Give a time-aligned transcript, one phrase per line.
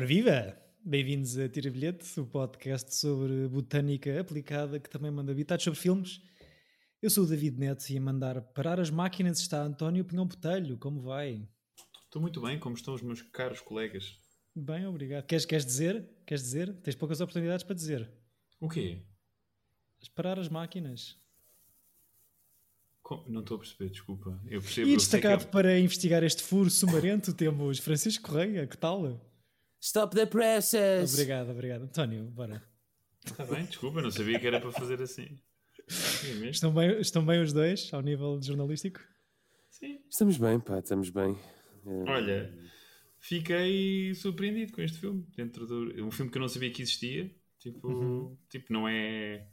[0.00, 0.56] Ora viva!
[0.82, 6.22] Bem-vindos a Tira Bilhete, o podcast sobre botânica aplicada que também manda habitados sobre filmes.
[7.02, 10.78] Eu sou o David Neto e a mandar parar as máquinas está António Pinhão Botelho.
[10.78, 11.46] Como vai?
[12.06, 14.18] Estou muito bem, como estão os meus caros colegas?
[14.56, 15.26] Bem, obrigado.
[15.26, 16.08] Queres, queres dizer?
[16.26, 16.72] Queres dizer?
[16.80, 18.10] Tens poucas oportunidades para dizer.
[18.58, 19.02] O quê?
[20.14, 21.18] Parar as máquinas.
[23.02, 24.40] Com- Não estou a perceber, desculpa.
[24.46, 24.88] Eu percebo.
[24.88, 28.66] E eu sei que é- destacado para investigar este furo sumarento temos Francisco Correia.
[28.66, 29.28] Que tal?
[29.80, 31.12] Stop the presses!
[31.14, 31.82] Obrigado, obrigado.
[31.84, 32.62] António, bora.
[33.24, 35.38] Está bem, desculpa, não sabia que era para fazer assim.
[36.42, 36.50] É?
[36.50, 39.00] Estão bem, estão bem os dois ao nível jornalístico?
[39.70, 40.00] Sim.
[40.08, 41.36] Estamos bem, pá, estamos bem.
[41.86, 42.58] É, Olha,
[43.18, 45.26] fiquei surpreendido com este filme.
[45.36, 46.04] Dentro do...
[46.04, 47.34] Um filme que eu não sabia que existia.
[47.58, 48.36] Tipo, Uhum.
[48.48, 49.46] tipo não é.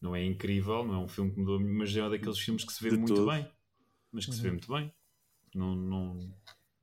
[0.00, 2.64] Não é incrível, não é um filme que me deu, mas é um daqueles filmes
[2.64, 3.30] que se vê De muito todo.
[3.30, 3.48] bem.
[4.10, 4.54] Mas que se vê Uhum.
[4.54, 4.92] muito bem.
[5.54, 6.34] Não, não,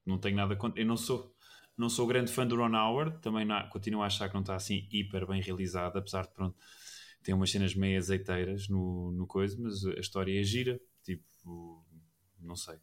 [0.06, 0.81] não tenho nada contra.
[0.81, 1.36] Eu não sou,
[1.80, 4.55] não sou grande fã do Ron Howard, também não- continuo a achar que não está
[4.55, 6.58] assim hiper bem realizado, apesar de pronto,
[7.23, 10.80] tem umas cenas meio azeiteiras no, no coisa, mas a história é gira.
[11.03, 11.85] Tipo,
[12.39, 12.77] não sei.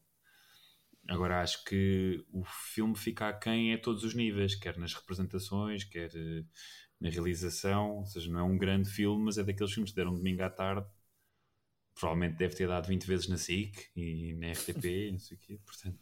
[1.08, 6.44] Agora acho que o filme fica a todos os níveis, quer nas representações, quer eh,
[7.00, 7.98] na realização.
[7.98, 10.50] Ou seja, não é um grande filme, mas é daqueles filmes que deram domingo à
[10.50, 10.86] tarde.
[11.94, 15.58] Provavelmente deve ter dado 20 vezes na SIC e na RTP, não sei o quê.
[15.64, 15.98] Portanto,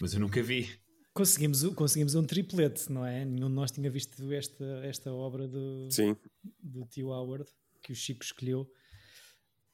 [0.00, 0.68] mas eu nunca vi.
[1.14, 3.24] Conseguimos, conseguimos um triplete, não é?
[3.24, 6.16] Nenhum de nós tinha visto esta, esta obra do, Sim,
[6.60, 7.48] do tio Howard
[7.82, 8.68] que o Chico escolheu.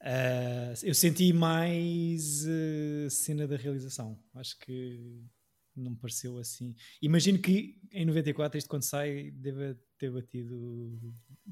[0.03, 4.19] Ah, eu senti mais eh, cena da realização.
[4.35, 5.23] Acho que
[5.77, 6.75] não me pareceu assim.
[7.03, 10.99] Imagino que em 94, isto quando sai, deve ter batido.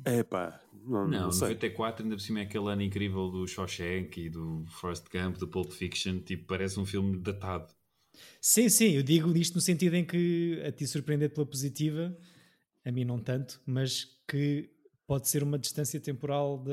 [0.05, 1.49] é pá, não, não, Não, sei.
[1.49, 5.49] 94 ainda por cima é aquele ano incrível do Shawshank e do Forrest Gump, do
[5.49, 6.21] Pulp Fiction.
[6.21, 7.73] Tipo, parece um filme datado.
[8.41, 12.17] Sim, sim, eu digo isto no sentido em que a ti surpreender pela positiva,
[12.85, 14.71] a mim não tanto, mas que
[15.07, 16.73] pode ser uma distância temporal de,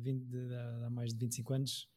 [0.00, 1.88] 20 de- de há mais de 25 anos.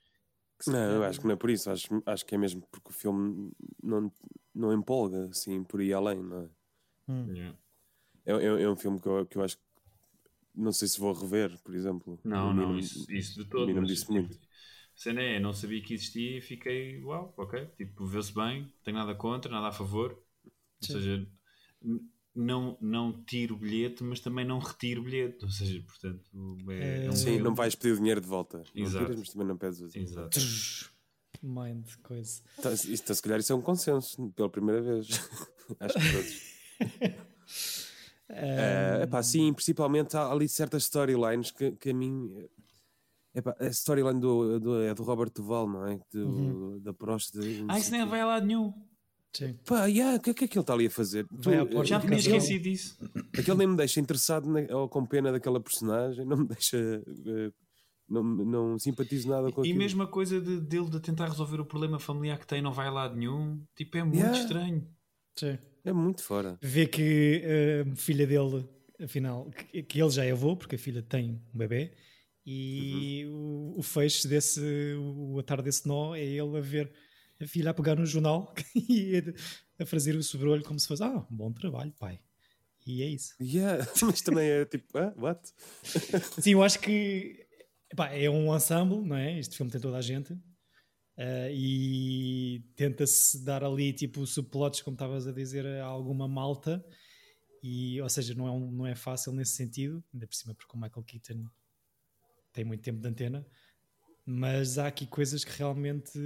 [0.68, 1.70] Não, acho que não é por isso.
[1.70, 3.52] Acho, acho que é mesmo porque o filme
[3.84, 4.12] não,
[4.54, 6.50] não empolga assim por aí além, não é?
[7.08, 7.36] Hum.
[7.36, 7.52] Yeah.
[8.26, 9.64] É, é- é um filme que eu, que eu acho que
[10.56, 12.20] não sei se vou rever, por exemplo.
[12.24, 13.74] Não, não, isso, isso de todo.
[13.74, 14.38] não me disse muito.
[14.96, 17.66] A cena é, não sabia que existia e fiquei, uau, ok.
[17.78, 20.12] Tipo, vê-se bem, não tenho nada contra, nada a favor.
[20.82, 20.94] Ou Sim.
[20.94, 21.28] seja,
[21.84, 22.02] n-
[22.36, 25.44] não, não tiro o bilhete, mas também não retiro o bilhete.
[25.46, 26.24] Ou seja, portanto,
[26.72, 28.64] é, é um Eh, Sim, não vais pedir o dinheiro de volta.
[28.76, 29.06] Não Exato.
[29.06, 29.82] tiras, mas também não pedes.
[29.82, 30.30] o- Exato.
[30.32, 30.90] Trrr,
[31.42, 32.42] Mind, coisa.
[32.58, 35.08] Então, isso, então, se calhar isso é um consenso, pela primeira vez.
[35.80, 36.42] acho que todos.
[38.30, 42.48] É epá, sim, principalmente há ali certas storylines que, que a mim.
[43.36, 46.00] Epá, a storyline do, do, é do Robert Duval, não é?
[46.14, 46.80] Do, Uhum.
[46.82, 47.46] Da próstata.
[47.46, 48.08] e não Ah, isso nem quê.
[48.10, 48.74] vai a lado nenhum.
[49.36, 49.54] Sim.
[49.66, 51.26] Pá, yeah, o que, é- que é que ele está ali a fazer?
[51.26, 52.98] À porta Já do tinha esquecido disso.
[53.38, 56.78] Aquele nem me deixa interessado na- ou com pena daquela personagem, não me deixa.
[56.78, 57.52] eh,
[58.08, 59.78] não, não simpatizo nada com E aquilo.
[59.80, 62.88] mesmo a coisa de, dele de tentar resolver o problema familiar que tem não vai
[62.88, 63.62] a lado nenhum.
[63.76, 64.40] Tipo, é muito Yeah.
[64.40, 64.88] estranho.
[65.38, 65.58] Sim.
[65.84, 66.58] É muito fora.
[66.62, 67.44] Vê que
[67.92, 68.66] a filha dele,
[69.04, 71.92] afinal, que, que ele já é avô, porque a filha tem um bebê,
[72.46, 73.74] e Uhum.
[73.76, 74.62] o, o fecho desse,
[74.98, 76.92] o atar desse nó é ele a ver
[77.42, 79.18] a filha a pegar no jornal e
[79.80, 82.20] a, a fazer o sobrolho como se fosse, ah, bom trabalho, pai.
[82.88, 83.34] E é isso.
[83.42, 85.42] Yeah, mas também é tipo, ah, what?
[86.40, 87.46] Sim, eu acho que
[87.92, 89.40] epá, é um ensemble, não é?
[89.40, 90.34] Este filme tem toda a gente.
[91.18, 96.86] ah, e tenta-se dar ali tipo subplots, como estavas a dizer, a alguma malta.
[97.64, 100.78] E, ou seja, não é, um- não é fácil nesse sentido, ainda por cima porque
[100.78, 101.46] o Michael Keaton
[102.56, 103.46] tem muito tempo de antena.
[104.26, 106.18] Mas há aqui coisas que realmente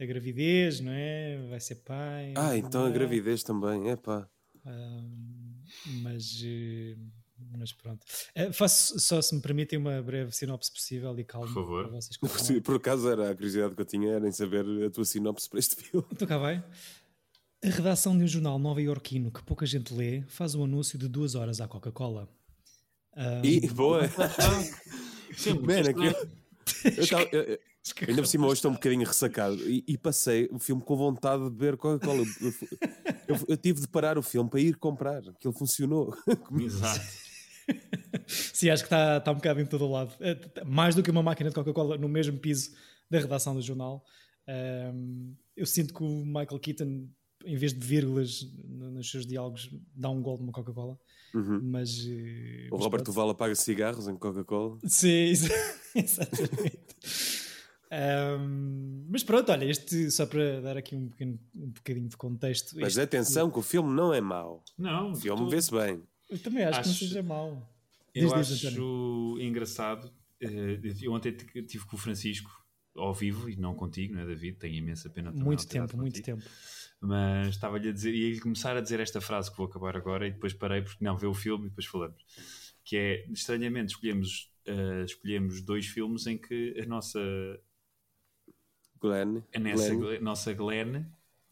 [0.00, 1.38] a gravidez, não é?
[1.50, 2.32] Vai ser pai.
[2.36, 2.92] Ah, então a é?
[2.92, 4.26] gravidez também, é pá.
[6.02, 6.96] Mas, eh,
[7.58, 8.06] mas pronto.
[8.34, 11.46] Eh, faço só, se me permitem, uma breve sinopse possível e calma.
[11.48, 11.88] Por favor.
[11.88, 14.90] para vocês Por, por acaso era a curiosidade que eu tinha era em saber a
[14.90, 16.06] tua sinopse para este filme.
[16.12, 16.64] Então cá vai.
[17.64, 21.34] A redação de um jornal nova-iorquino que pouca gente lê faz um anúncio de duas
[21.34, 22.28] horas à Coca-Cola.
[23.44, 24.02] E boa!
[25.46, 25.80] É muito Man,
[26.96, 27.58] eu tava- eu- eu-
[28.06, 31.42] ainda por cima hoje estou um bocadinho ressacado e, e passei o filme com vontade
[31.42, 32.22] de beber Coca-Cola.
[32.40, 32.54] Eu,
[33.28, 36.14] eu- eu tive de parar o filme para ir comprar, aquilo funcionou.
[36.60, 37.00] Exato.
[38.26, 40.14] Sim, acho que está tá um bocado em todo o lado.
[40.18, 42.72] T- Mais do que uma máquina de Coca-Cola no mesmo piso
[43.10, 44.04] da redação do jornal.
[44.46, 47.08] Ahm, eu sinto que o Michael Keaton,
[47.44, 48.46] em vez de vírgulas
[49.02, 50.98] nos seus diálogos, dá um gol de uma Coca-Cola.
[51.34, 51.60] Uhum.
[51.62, 52.06] Mas.
[52.08, 53.04] eh, O mas Robert pronto.
[53.06, 54.78] Duval apaga cigarros em Coca-Cola.
[54.86, 55.54] Sim, exa-
[55.94, 56.78] exatamente.
[57.90, 62.74] Um, mas pronto, olha, este só para dar aqui um, pequeno, um bocadinho de contexto.
[62.76, 64.64] Mas este, atenção que o filme não é mau.
[64.78, 66.02] Não, O filme tu- vê-se bem.
[66.30, 67.70] Eu também acho, que não Acho- seja mau.
[68.14, 70.10] Eu Diz, diz, acho engraçado.
[70.40, 72.50] eh, Eu ontem t- tive com o Francisco
[72.96, 74.58] ao vivo e não contigo, não é, David?
[74.58, 76.24] Tenho imensa pena também Muito tempo, muito contigo.
[76.38, 76.50] tempo.
[77.04, 80.30] Mas estava-lhe a dizer, ia começar a dizer esta frase que vou acabar agora e
[80.30, 82.24] depois parei porque não vê o filme e depois falamos.
[82.84, 87.18] Que é, estranhamente, escolhemos, eh, escolhemos dois filmes em que a nossa,
[89.00, 89.42] Glenn.
[89.54, 89.98] a nossa, Glenn.
[90.00, 91.04] Glenn- nossa Glenn,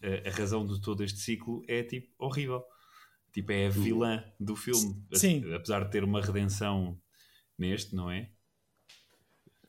[0.02, 2.62] eh, a razão de todo este ciclo é tipo horrível.
[3.32, 5.04] Tipo, é a vilã do filme.
[5.14, 5.52] Sim.
[5.54, 7.00] Apesar de ter uma redenção
[7.58, 8.30] neste, não é?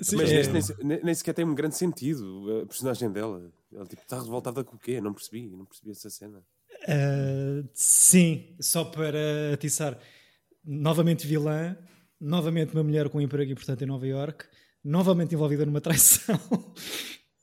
[0.01, 3.51] Sim, Mas é- neste nem, nem- sequer tem um grande sentido a personagem dela.
[3.73, 4.99] Ela tipo, está revoltada com o quê?
[4.99, 6.39] Não percebi, não percebi essa cena.
[6.83, 9.97] Uh, sim, só para atiçar.
[10.65, 11.77] Novamente vilã,
[12.19, 14.45] novamente uma mulher com um emprego importante em Nova York,
[14.83, 16.37] novamente envolvida numa traição.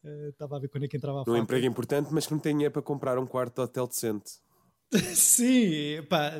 [0.04, 1.38] Uh, Estava a ver quando é que entrava a Num faca.
[1.42, 4.30] emprego importante, mas que não tem dinheiro para comprar um quarto de hotel decente.
[5.14, 6.32] Sim, pá.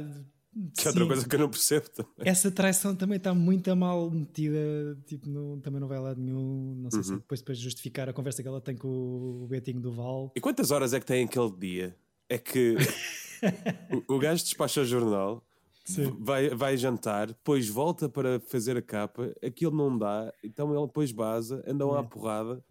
[0.76, 1.08] Que é outra sim.
[1.08, 2.12] coisa que eu não percebo também.
[2.20, 4.58] Essa traição também está muito a mal metida,
[5.06, 6.74] tipo, não- também não vai lado nenhum.
[6.82, 7.18] Não sei se Uhum.
[7.18, 10.32] depois, depois justificar a conversa que ela tem com o Betinho do Val.
[10.36, 11.96] E quantas horas é que tem aquele dia?
[12.28, 12.76] É que
[14.08, 15.44] o, o gajo despacha o jornal,
[15.84, 16.14] Sim.
[16.20, 21.12] vai, vai jantar, depois volta para fazer a capa, aquilo não dá, então ele depois
[21.12, 22.02] baza, andam à É.
[22.02, 22.62] porrada,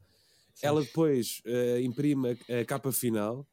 [0.62, 3.46] ela depois eh, imprime a, a capa final,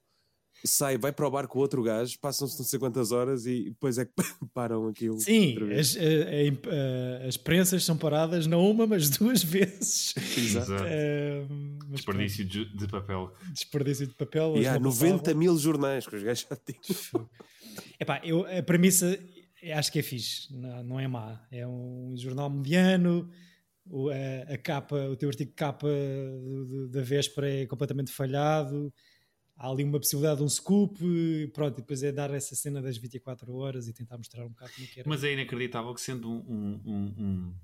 [0.66, 3.98] sai, vai para o bar com outro gajo, passam-se não sei quantas horas e depois
[3.98, 4.12] é que
[4.54, 5.20] param aquilo.
[5.20, 5.96] Sim, outra vez.
[5.96, 10.14] as, a- a a- as prensas são paradas não uma, mas duas vezes.
[10.36, 10.72] Exato.
[10.72, 11.46] Uh,
[11.88, 13.32] mas Desperdício de, de papel.
[13.52, 14.54] desperdício de papel.
[14.56, 15.38] E há não 90 passava.
[15.38, 17.28] mil jornais que os gajos já tinham.
[18.00, 19.18] Epá, eu, a premissa
[19.74, 21.40] acho que é fixe, não, não é má.
[21.50, 23.28] É um jornal mediano,
[23.90, 25.88] o, a, a capa, o teu artigo de capa
[26.90, 28.92] da véspera é completamente falhado.
[29.56, 32.82] Há ali uma possibilidade de um scoop, e pronto, e depois é dar essa cena
[32.82, 35.08] das 24 horas e tentar mostrar um bocado como é que era.
[35.08, 37.54] Mas é inacreditável que sendo um, um, um, um,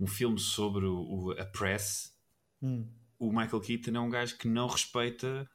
[0.00, 2.12] um filme sobre o, o- a press,
[2.60, 2.86] Hum.
[3.18, 5.48] o Michael Keaton é um gajo que não respeita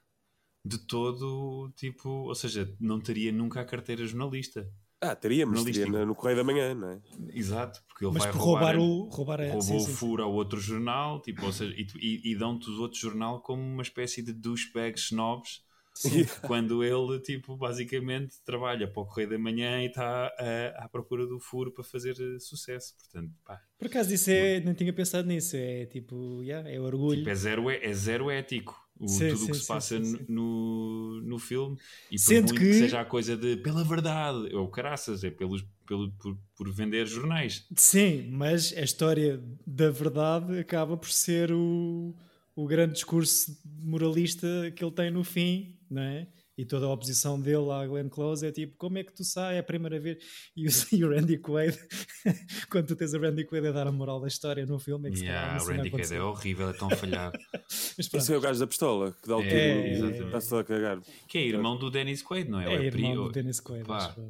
[0.66, 4.69] de todo, tipo, ou seja, não teria nunca a carteira jornalista.
[5.00, 7.00] Ah, teria, mas teria no, no Correio da Manhã, não é?
[7.34, 9.10] Exato, porque ele Mas vai por roubar, roubar, o.
[9.10, 9.94] Roubar a, roubou sim, o sim, sim.
[9.94, 13.62] furo ao outro jornal, tipo, ou seja, e, e, e dão-te o outro jornal como
[13.62, 15.62] uma espécie de douchebags snobs,
[16.48, 21.28] quando ele, tipo, basicamente trabalha para o Correio da Manhã e está ah, à procura
[21.28, 22.96] do furo para fazer eh, sucesso.
[22.98, 27.20] Portanto, pá, Por acaso isso é, não tinha pensado nisso, é tipo, yeah, é orgulho.
[27.20, 28.87] tipo, é, zero, é zero ético.
[29.00, 30.26] O, Sim, tudo o que se passa sim, no- sim.
[30.28, 31.78] No, no filme
[32.12, 32.74] e por Sendo muito que- que...
[32.74, 37.66] seja a coisa de pela verdade, ou caraças, é pelos, pelo, por, por vender jornais.
[37.76, 42.16] Sim, mas a história da verdade acaba por ser o,
[42.56, 46.28] o grande discurso moralista que ele tem no fim, não é?
[46.57, 49.59] E toda a oposição dele à Glenn Close é tipo, como é que tu sai
[49.59, 50.18] a primeira vez?
[50.56, 51.77] E o, e o Randy Quaid,
[52.71, 55.12] quando tu tens o Randy Quaid a dar a moral da história no filme, é
[55.12, 57.38] que se calhar Yeah, uma o Randy Quaid é horrível, é tão falhado.
[57.69, 60.21] Esse é o gajo da pistola, que dá o É, tiro exatamente.
[60.21, 61.01] e está-se a cagar.
[61.27, 62.74] Que é irmão do Dennis Quaid, não é?
[62.74, 63.86] é, Ou irmão do Dennis Quaid.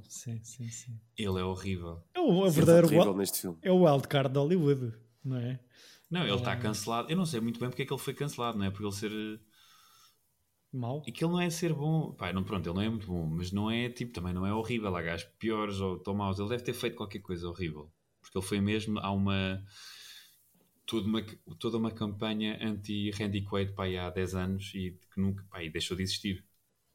[0.09, 0.99] Sim, sim, sim.
[1.17, 2.03] Ele é horrível.
[2.13, 3.57] É o, é o é verdadeiro horrível wild, neste filme.
[3.61, 4.93] é o wildcard de Hollywood,
[5.23, 5.59] não é?
[6.09, 7.09] Não, ele está cancelado.
[7.11, 8.69] Eu não sei muito bem porque é que ele foi cancelado, não é?
[8.69, 9.39] Porque ele ser.
[10.77, 11.03] Mau.
[11.05, 12.11] E que ele não é ser bom.
[12.13, 14.53] Pá, não, pronto, ele não é muito bom, mas não é tipo, também não é
[14.53, 14.95] horrível.
[14.95, 16.39] Há gajos piores ou tão maus.
[16.39, 17.91] Ele deve ter feito qualquer coisa horrível.
[18.21, 18.99] Porque ele foi mesmo.
[18.99, 19.63] Há uma.
[20.85, 21.21] Toda uma,
[21.59, 25.43] toda uma campanha anti-Randy Quaid pá, há 10 anos e que nunca.
[25.49, 26.45] Pá, e deixou de existir.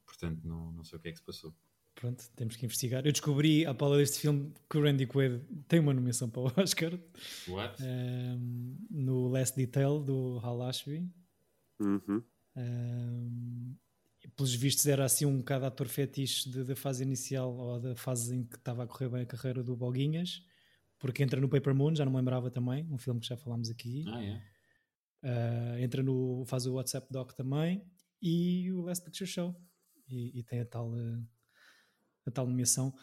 [0.06, 1.54] Portanto, não, não sei o que é que se passou.
[1.94, 3.04] Pronto, temos que investigar.
[3.06, 6.52] Eu descobri, à pala deste filme, que o Randy Quaid tem uma nomeação para o
[6.60, 6.98] Oscar
[7.48, 7.82] What?
[7.82, 11.06] ehm, no Last Detail do Hal Ashby.
[11.78, 12.22] Uhum.
[12.56, 17.96] E pelos vistos, era assim um bocado ator fetiche de- da fase inicial ou da
[17.96, 20.44] fase em que estava a correr bem a carreira do Boguinhas,
[20.98, 23.68] porque entra no Paper Moon, já não me lembrava também, um filme que já falámos
[23.68, 24.04] aqui.
[24.06, 24.42] Ah, é?
[25.24, 26.44] Uh, entra no.
[26.46, 27.84] faz o WhatsApp Doc também
[28.20, 29.54] e o Last Picture Show.
[30.08, 31.26] E, e tem a tal, uh,
[32.26, 32.94] a tal nomeação.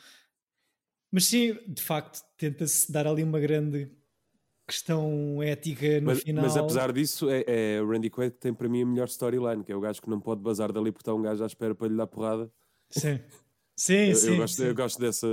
[1.12, 3.92] Mas sim, de facto, tenta-se dar ali uma grande
[4.70, 6.44] questão ética no Mas, final.
[6.44, 7.44] mas apesar disso, é,
[7.76, 10.02] é o Randy Quaid que tem para mim a melhor storyline, que é o gajo
[10.02, 12.52] que não pode bazar dali porque está um gajo à espera para lhe dar porrada.
[12.92, 13.20] Sim,
[13.76, 14.28] sim, Eu, sim.
[14.32, 14.64] eu gosto, sim.
[14.66, 15.28] eu gosto dessa,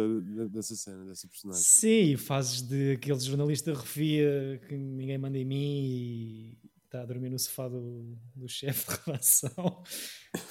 [0.50, 1.62] dessa cena, dessa personagem.
[1.62, 7.30] Sim, fazes de aquele jornalista refia que ninguém manda em mim e está a dormir
[7.30, 9.82] no sofá do, do chefe de redação.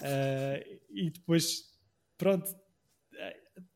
[0.01, 1.65] Ah, e depois,
[2.17, 2.49] pronto,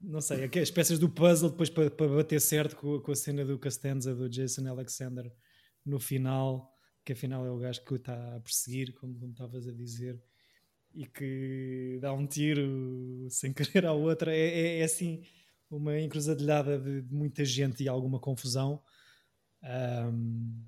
[0.01, 3.45] não sei, as peças do puzzle depois para, para bater certo com, com a cena
[3.45, 5.31] do Costanza do Jason Alexander
[5.85, 6.73] no final
[7.09, 10.21] que afinal é o gajo que o está a perseguir, como, estavas a dizer,
[10.93, 14.31] e que dá um tiro sem querer à outra.
[14.31, 15.23] É, é, é assim
[15.71, 18.83] uma encruzilhada de, de, muita gente e alguma confusão.
[19.63, 20.63] Um,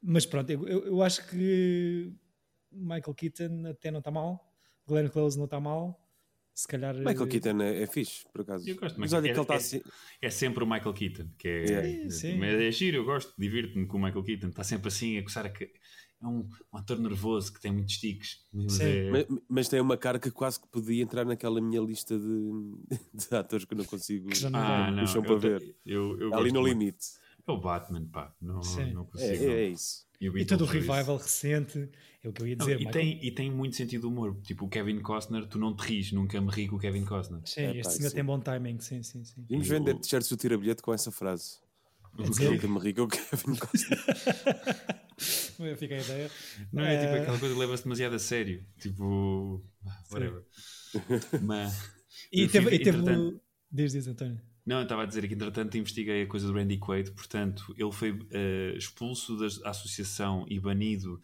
[0.00, 2.10] mas pronto, eu, eu, acho que
[2.72, 4.50] Michael Keaton até não está mal,
[4.86, 6.03] Glenn Close não está mal.
[6.54, 6.94] Se calhar.
[6.94, 8.68] Michael Keaton é, é fixe, por acaso.
[8.68, 9.82] Eu gosto Mas olha é, que ele está é, assim.
[10.22, 11.72] É sempre o Michael Keaton, que é.
[11.72, 12.36] é.
[12.36, 14.48] Mas é giro, eu gosto, divirto-me com o Michael Keaton.
[14.48, 15.50] Está sempre assim a coçar a.
[15.50, 18.46] É um, um ator nervoso que tem muitos tiques.
[18.52, 19.10] Mas, é...
[19.10, 22.50] mas, mas, tem uma cara que quase que podia entrar naquela minha lista de,
[23.12, 24.30] de atores que eu não consigo.
[24.30, 25.76] Que não ah, não, eu, para ver.
[25.84, 26.72] Eu, eu Ali no muito.
[26.72, 27.04] limite.
[27.46, 28.34] É o Batman, pá.
[28.40, 28.60] Não,
[28.92, 29.44] não consigo.
[29.44, 30.06] É, é isso.
[30.20, 31.90] E, e todo o revival recente,
[32.22, 32.80] é o que eu ia dizer.
[32.80, 34.36] Não, e, tem, e tem muito sentido de humor.
[34.42, 37.42] Tipo, o Kevin Costner, tu não te ris, nunca me ri com o Kevin Costner.
[37.44, 39.44] Sim, é, este senhor tem bom timing, sim, sim, sim.
[39.48, 41.58] Vimos vender t-shirts do tira-bilhete com essa frase.
[42.16, 43.98] Nunca me ri com o Kevin Costner.
[45.76, 46.30] Fica a ideia.
[46.72, 48.64] Não é, tipo aquela coisa que leva-se demasiado a sério.
[48.78, 49.62] Tipo,
[50.10, 50.42] whatever.
[51.42, 51.92] Mas.
[52.32, 53.40] E teve, e teve o...
[53.70, 54.40] Diz, diz, António.
[54.66, 57.92] Não, eu estava a dizer que entretanto investiguei a coisa do Randy Quaid, portanto, ele
[57.92, 61.20] foi uh, expulso da associação e banido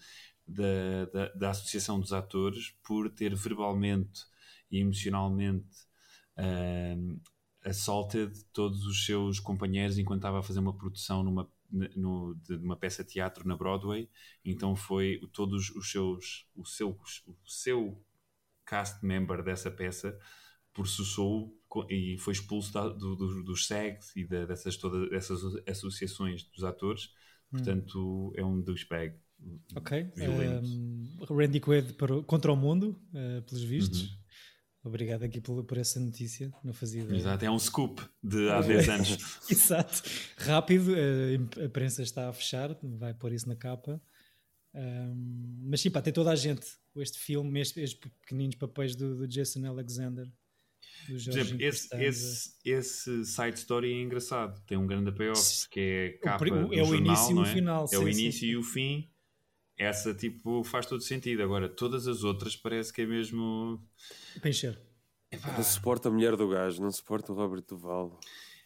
[0.47, 4.27] da, da, da, Associação dos Atores por ter verbalmente
[4.71, 5.69] e emocionalmente
[6.37, 7.21] uh,
[7.65, 12.77] assaulted todos os seus companheiros enquanto estava a fazer uma produção numa, no, de uma
[12.77, 14.09] peça de teatro na Broadway.
[14.45, 16.91] Então foi todos os seus, o seu,
[17.27, 18.05] o seu
[18.67, 20.19] cast member dessa peça
[20.73, 21.57] processou
[21.89, 26.65] e foi expulso da, do, do, dos SEGs e da, dessas todas essas associações dos
[26.65, 27.05] atores.
[27.05, 27.57] Hum.
[27.57, 28.33] Portanto, hum.
[28.37, 29.15] é um douchebag.
[29.75, 30.13] Ok.
[30.19, 34.03] Um, Randy Quaid para, contra o mundo, uh, pelos vistos.
[34.03, 34.21] Uhum.
[34.83, 37.19] Obrigado aqui por, por, essa notícia, não fazia ideia.
[37.19, 39.19] Exato, é um scoop de há 10 anos.
[39.51, 40.03] Exato,
[40.39, 44.01] rápido, a imprensa está a fechar, vai pôr isso na capa.
[44.75, 49.17] Um, mas sim, pá, tem toda a gente este filme, estes, estes pequeninos papéis do,
[49.17, 50.27] do Jason Alexander
[51.13, 56.09] por exemplo, esse, esse, esse side story é engraçado, tem um grande payoff, que é
[56.23, 57.47] capa o, é o jornal, início e o é?
[57.47, 57.85] final.
[57.85, 58.47] É sim, o início sim.
[58.47, 59.11] e o fim.
[59.77, 61.43] Essa tipo faz todo sentido.
[61.43, 63.83] Agora, todas as outras parece que é mesmo.
[64.43, 64.79] Pencher.
[65.57, 68.19] Não suporta a mulher do gajo, não suporta o Robert Duval.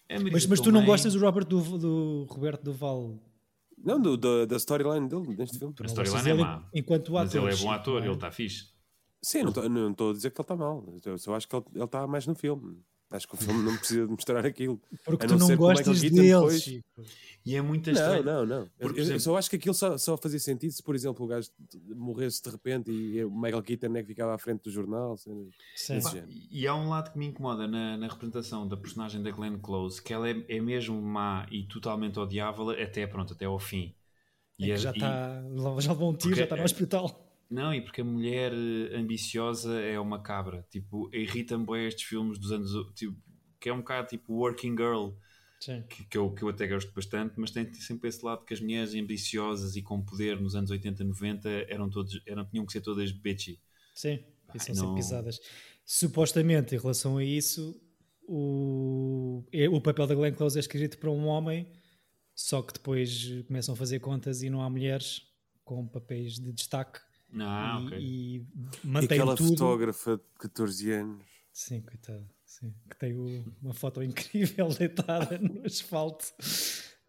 [0.09, 3.19] É, mas, mas tu não gostas do Robert do, do Roberto Duval?
[3.79, 5.75] Não, do, do da storyline dele neste filme.
[5.79, 6.69] A storyline é má.
[6.75, 7.23] Enquanto ator.
[7.25, 8.07] Mas ele é bom ator, é?
[8.07, 8.74] ele está fixe.
[9.25, 10.85] Sim, não estou a dizer que ele está mal.
[11.03, 12.79] Eu só acho que ele está mais no filme.
[13.11, 14.81] Acho que o filme não precisa de mostrar aquilo.
[15.05, 16.81] Porque tu não gostas deles.
[17.47, 18.23] E é muito estranho.
[18.23, 18.69] Não, não, não.
[18.79, 19.17] Porque, eu, exemplo...
[19.17, 21.49] eu, só acho que aquilo só, só fazia sentido se, por exemplo, o gajo
[21.95, 25.17] morresse de repente e o Michael Keaton é que ficava à frente do jornal.
[25.17, 26.01] Sim.
[26.51, 30.03] E há um lado que me incomoda na, na representação da personagem da Glenn Close,
[30.03, 33.95] que ela é, é mesmo má e totalmente odiável até, pronto, até ao fim.
[34.61, 35.43] É e é, já está,
[35.79, 37.24] já levou um tiro, já está no é hospital.
[37.55, 40.67] Não, e porque a mulher eh, ambiciosa é uma cabra.
[40.71, 42.73] Tipo, irrita-me bem estes filmes dos anos.
[42.97, 43.17] Tipo,
[43.61, 45.11] que é um bocado tipo Working Girl.
[45.89, 48.61] Que, que, eu, que eu até gosto bastante, mas tem sempre esse lado que as
[48.61, 52.83] mulheres ambiciosas e com poder nos anos 80, 90 eram todos, eram, tinham que ser
[52.83, 53.59] todas bitchy.
[53.95, 54.83] Sim, e são não...
[54.83, 55.41] sempre pisadas.
[55.87, 57.81] Supostamente, em relação a isso,
[58.29, 61.73] o, é, o papel da Glenn Close é escrito para um homem,
[62.35, 65.23] só que depois começam a fazer contas e não há mulheres
[65.65, 67.01] com papéis de destaque
[67.39, 67.99] ah, e, okay.
[68.01, 68.47] e
[68.85, 69.49] mantém e aquela tudo.
[69.51, 71.25] fotógrafa de 14 anos.
[71.53, 72.29] Sim, coitada.
[72.45, 76.27] Sim, que tem o, uma foto incrível deitada no asfalto.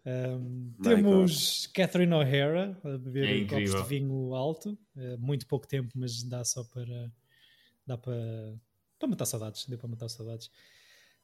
[0.06, 4.78] Um, temos Catherine O'Hara a beber é copos de vinho alto.
[4.96, 7.12] Uh, muito pouco tempo, mas dá só para.
[7.86, 8.60] dá para.
[9.00, 9.66] para matar saudades.
[9.66, 10.50] Deu para matar saudades.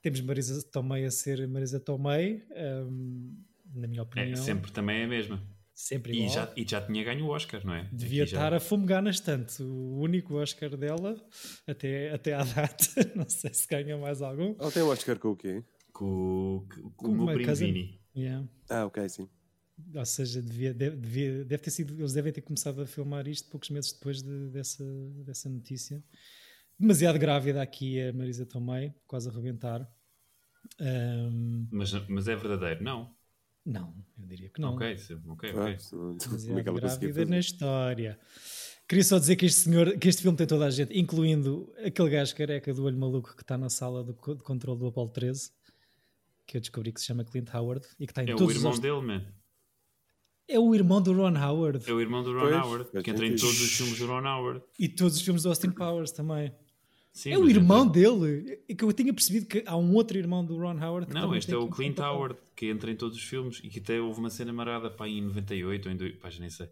[0.02, 2.44] Temos Marisa Tomei a ser Marisa Tomei,
[2.88, 3.38] um,
[3.74, 4.34] na minha é, opinião.
[4.34, 5.42] É, sempre também é a mesma.
[5.82, 6.28] Sempre igual.
[6.28, 7.90] E já, e já tinha ganho o Oscar, não é?
[7.92, 8.58] Devia Aqui estar já...
[8.58, 9.64] a fumegar na estante.
[9.64, 11.20] O único Oscar dela,
[11.66, 12.86] até, até à data,
[13.16, 14.56] não sei se ganha mais algum.
[14.60, 15.64] Ela tem o Oscar com o quê?
[15.92, 18.00] Com, com, com o meu primo Vini.
[18.16, 18.48] Yeah.
[18.70, 19.28] Ah, ok, sim.
[19.96, 23.72] Ou seja, devia, devia, deve ter sido, eles devem ter começado a filmar isto poucos
[23.72, 24.86] meses depois de, dessa,
[25.26, 26.04] dessa notícia.
[26.78, 29.92] Demasiado grávida aqui a Marisa Tomei, quase a arrebentar.
[30.80, 31.68] Um...
[31.72, 33.20] Mas, mas é verdadeiro, não?
[33.66, 34.76] Não, eu diria que não.
[34.76, 34.96] Ok,
[35.28, 35.78] ok, ok.
[36.20, 38.20] Demasiado é grávida na história.
[38.88, 42.10] Queria só dizer que este, senhor, que este filme tem toda a gente, incluindo aquele
[42.10, 45.52] gajo careca do olho maluco que está na sala do, de controle do Apollo 13,
[46.46, 48.58] que eu descobri que se chama Clint Howard e que está em é todos o
[48.58, 48.80] irmão os...
[48.80, 49.26] dele, man.
[50.48, 51.90] É o irmão do Ron Howard.
[51.90, 54.28] É o irmão do Ron pois, Howard, que entra em todos os filmes do Ron
[54.28, 54.62] Howard.
[54.78, 56.54] E todos os filmes do Austin Powers também.
[57.14, 57.90] Sim, é o irmão é...
[57.90, 58.58] dele.
[58.78, 61.14] Que eu tinha percebido que há um outro irmão do Ron Howard.
[61.14, 64.00] Não, este é o Clint Howard, que entra em todos os filmes e que até
[64.00, 66.18] houve uma cena marada pá, em 98 ou em.
[66.18, 66.70] Pá, nem sei.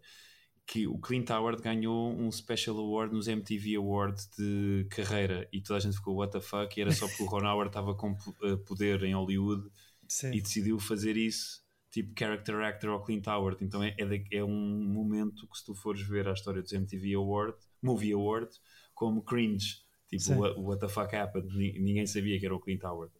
[0.66, 5.78] que o Clint Howard ganhou um Special Award nos MTV Awards de carreira e toda
[5.78, 8.16] a gente ficou what the fuck e era só porque o Ron Howard estava com
[8.44, 9.68] eh, poder em Hollywood
[10.08, 10.32] Sim.
[10.32, 14.44] e decidiu fazer isso tipo character actor ao Clint Howard então é, é, de- é
[14.44, 18.50] um momento que se tu fores ver a história dos MTV Award Movie Award
[18.94, 19.78] como cringe
[20.10, 20.34] tipo Sim.
[20.36, 23.12] what, what the fuck happened Ni- ninguém sabia que era o Clint Howard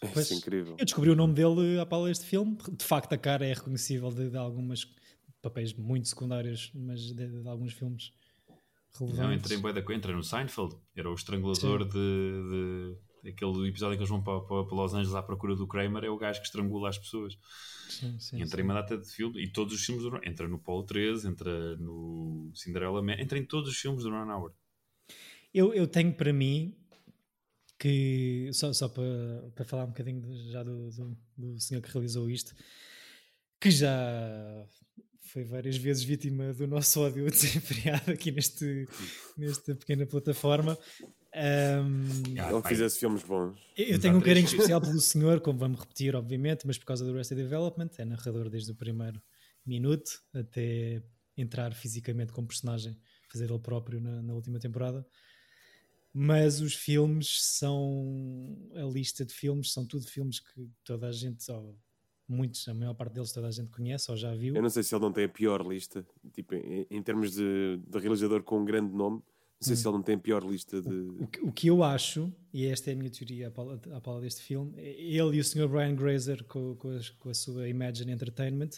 [0.00, 0.76] Pois, Isso é incrível.
[0.78, 2.58] Eu descobri o nome dele à pala deste filme.
[2.76, 4.86] De facto, a cara é reconhecível de, de algumas
[5.40, 8.12] papéis muito secundários, mas de, de alguns filmes
[9.00, 9.38] não relevantes.
[9.40, 13.96] entrei em bué da co- entra no Seinfeld era o estrangulador de, de aquele episódio
[13.96, 16.40] que eles vão para, para, para Los Angeles à procura do Kramer é o gajo
[16.40, 17.36] que estrangula as pessoas
[17.88, 20.46] Sim, sim, entra em uma data de filme e todos os filmes do Ron- entra
[20.48, 24.54] no Paulo 13 entra no Cinderella Man entra em todos os filmes do Ron Howard
[25.52, 26.76] Eu, eu tenho para mim
[27.78, 31.90] que, só, só para, para falar um bocadinho de- já do, do, do senhor que
[31.92, 32.54] realizou isto,
[33.60, 34.66] que já
[35.20, 38.86] foi várias vezes vítima do nosso ódio desenfreado aqui neste,
[39.36, 40.78] nesta pequena plataforma.
[41.34, 43.58] Ahm, Ah, Ele fizesse filmes bons.
[43.76, 47.12] eu tenho um carinho especial pelo senhor, como vamos repetir, obviamente, mas por causa do
[47.12, 49.20] Arrested Development, é narrador desde o primeiro
[49.66, 51.02] minuto até
[51.36, 52.98] entrar fisicamente como personagem,
[53.30, 55.06] fazer ele próprio na, na última temporada.
[56.18, 61.50] Mas os filmes são a lista de filmes, são tudo filmes que toda a gente,
[61.52, 61.76] ou
[62.26, 64.56] muitos, a maior parte deles toda a gente conhece ou já viu.
[64.56, 67.78] Eu não sei se ele não tem a pior lista, tipo, em, em termos de,
[67.86, 69.22] de realizador com um grande nome, não
[69.60, 69.76] sei Hum.
[69.76, 70.88] se ele não tem a pior lista de.
[70.88, 74.00] O que, o que eu acho, e esta é a minha teoria à pala, à
[74.00, 75.68] pala deste filme, é ele e o Sr.
[75.68, 78.70] Brian Grazer, com, com, as- com a sua Imagine Entertainment,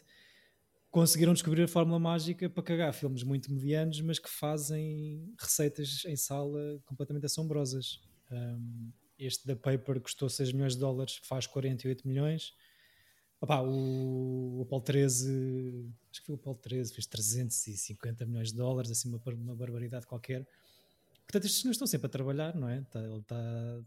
[0.98, 6.16] conseguiram descobrir a fórmula mágica para cagar filmes muito medianos, mas que fazem receitas em
[6.16, 8.00] sala completamente assombrosas.
[8.32, 12.52] Um, este da Paper custou 6 milhões de dólares, faz 48 milhões.
[13.40, 18.56] Opá, o, o Apollo 13, acho que foi o Apollo 13, fez 350 milhões de
[18.56, 20.44] dólares, assim uma, uma barbaridade qualquer.
[21.28, 22.80] Portanto, estes senhores estão sempre a trabalhar, não é?
[22.90, 23.80] Tá- ele está.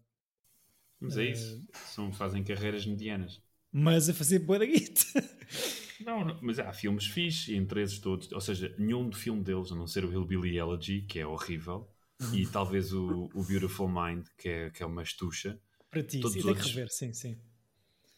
[0.98, 5.04] mas é isso São, fazem carreiras medianas Mas a fazer boa da guita.
[6.04, 9.72] não, não, mas há filmes fixe entre esses todos ou seja, nenhum de filme deles
[9.72, 11.90] a não ser o Hillbilly Elegy que é horrível
[12.34, 15.60] e talvez o, o Beautiful Mind que é, que é uma estucha
[15.90, 17.38] Para ti, Todos sim, tem que rever, sim, sim.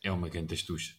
[0.04, 0.96] é uma grande astucha.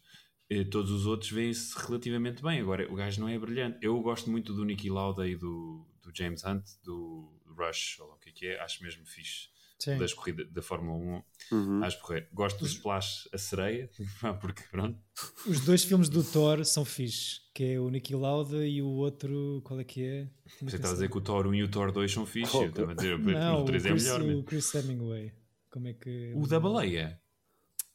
[0.48, 2.60] Eh, Todos os outros veem-se relativamente bem.
[2.60, 3.78] Agora, o gajo não é brilhante.
[3.80, 8.14] Eu gosto muito do Nicky Lauda e do, do James Hunt, do Rush, ou lá
[8.14, 8.60] o que é que é.
[8.60, 9.48] Acho mesmo fixe.
[9.84, 9.98] Sim.
[9.98, 11.56] Das corridas da Fórmula 1.
[11.56, 11.84] Uhum.
[11.84, 12.26] Acho porreiro.
[12.32, 13.90] Gosto do Splash a sereia,
[14.40, 14.98] porque pronto.
[15.46, 19.60] Os dois filmes do Thor são fixes, que é o Nicky Lauda e o outro,
[19.64, 20.28] qual é que é?
[20.62, 22.56] Você está a dizer que o Thor 1 e o Thor 2 são fixe.
[22.56, 24.22] Eu estava a dizer, Não, o o 3 é Chris, melhor.
[24.22, 24.42] o.
[24.44, 25.32] Chris Hemingway.
[25.70, 26.32] Como é que...
[26.36, 27.20] O da baleia.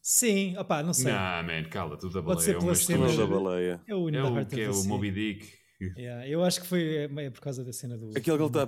[0.01, 1.11] Sim, opá, não sei.
[1.11, 2.05] Não, man, cala-te.
[2.05, 3.15] O da Pode ser baleia é uma estrela.
[3.15, 3.81] da baleia.
[3.87, 4.83] É o É In the o que é o.
[4.85, 5.59] Moby Dick.
[5.97, 8.09] Yeah, eu acho que foi é, é por causa da cena do...
[8.09, 8.67] Aquele que ele está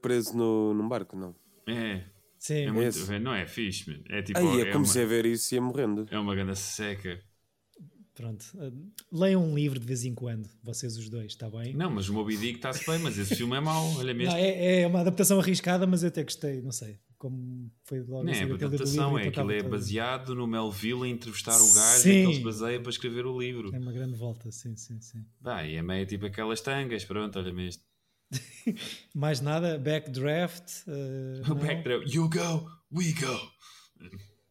[0.00, 1.34] preso no, num barco, não?
[1.68, 2.04] É,
[2.38, 4.00] Sim, é muito, não é fixe, man.
[4.08, 4.38] É tipo.
[4.38, 6.06] Aí é eu comecei uma, a ver isso e ia morrendo.
[6.10, 7.20] é uma grande seca.
[8.14, 8.44] pronto.
[8.54, 11.74] Uh, leiam um livro de vez em quando, vocês os dois, está bem?
[11.74, 14.32] Não, mas o Moby Dick está-se bem, mas esse filme é mau, olha mesmo.
[14.32, 16.98] Não, é, é uma adaptação arriscada, mas eu até gostei, não sei.
[17.18, 20.34] Como foi logo Não é assim, lido o adaptação, livro, é então aquilo é baseado
[20.34, 22.10] no Melville a entrevistar o gajo Sim.
[22.10, 23.74] e que ele se baseia para escrever o livro.
[23.74, 25.24] É uma grande volta, sim, sim, sim.
[25.40, 27.82] Bah, e é meio tipo aquelas tangas, pronto, olha mesmo.
[29.14, 33.38] Mais nada, backdraft, uh, backdraft, you go, we go.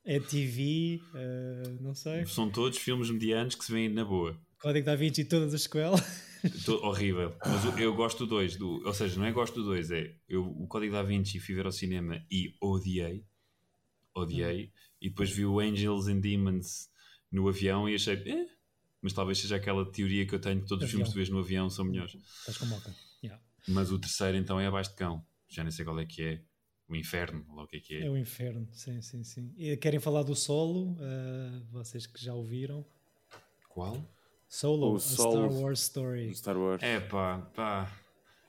[0.06, 2.26] é TV, uh, não sei.
[2.26, 4.40] São todos filmes medianos que se veem na boa.
[4.60, 6.02] Código da Vinci e todas as sequelas.
[6.66, 7.36] Tô- horrível.
[7.46, 8.56] Mas eu gosto do 2.
[8.56, 11.54] Do, ou seja, não é gosto do 2, é eu, o Código da Vinci fui
[11.56, 13.26] ver ao cinema e odiei.
[14.16, 14.72] Odiei.
[15.02, 16.88] E depois vi o Angels and Demons
[17.32, 18.16] no avião e achei.
[18.16, 18.48] Eh,
[19.02, 21.06] mas talvez seja aquela teoria que eu tenho que todos os Avião.
[21.06, 22.16] filmes que tu vês no avião são melhores.
[22.40, 22.96] Estás com moca.
[23.68, 25.26] Mas o terceiro então é abaixo de cão.
[25.48, 26.42] Já nem sei qual é que é.
[26.88, 28.06] O inferno, lá o que é que é.
[28.06, 29.52] É o inferno, sim, sim, sim.
[29.58, 30.92] E querem falar do solo?
[30.94, 32.86] Uh, vocês que já ouviram.
[33.70, 33.98] Qual?
[34.48, 35.50] Solo, O a Solo.
[35.50, 36.36] Star Wars Story.
[36.36, 36.84] Star Wars.
[36.84, 37.92] É pá, pá.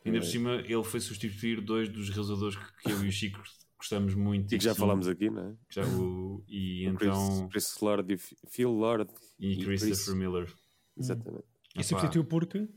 [0.05, 0.31] Ainda por É.
[0.31, 3.43] cima ele foi substituir dois dos realizadores que, que eu e o Chico
[3.79, 4.55] gostamos muito.
[4.55, 5.55] E que já são- falámos aqui, não é?
[5.71, 7.49] Já o, e O então.
[7.49, 8.19] Chris, Chris Lord e
[8.51, 9.11] Phil Lord.
[9.41, 10.15] E, e Christopher Chris.
[10.15, 10.55] Miller.
[10.97, 11.45] Exatamente.
[11.75, 12.69] E Epá, substituiu porque?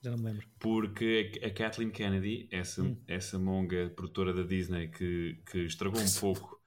[0.00, 0.46] Já não me lembro.
[0.60, 3.02] Porque a, a Kathleen Kennedy, essa, Hum.
[3.06, 6.58] essa monga produtora da Disney que, que estragou um pouco.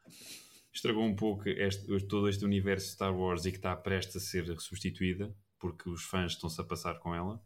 [0.73, 4.59] Estragou um pouco este- todo este universo Star Wars e que está prestes a ser
[4.59, 7.41] substituída, porque os fãs estão-se a passar com ela.